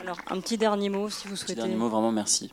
Alors, 0.00 0.18
un 0.28 0.40
petit 0.40 0.56
dernier 0.56 0.88
mot, 0.88 1.10
si 1.10 1.26
vous 1.26 1.34
souhaitez. 1.34 1.52
Un 1.52 1.54
petit 1.56 1.62
dernier 1.62 1.76
mot, 1.76 1.88
vraiment 1.88 2.12
merci. 2.12 2.52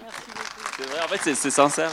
Merci 0.00 0.26
beaucoup. 0.26 0.72
C'est 0.76 0.86
vrai, 0.88 1.00
en 1.04 1.08
fait, 1.08 1.34
c'est 1.34 1.50
sincère. 1.50 1.90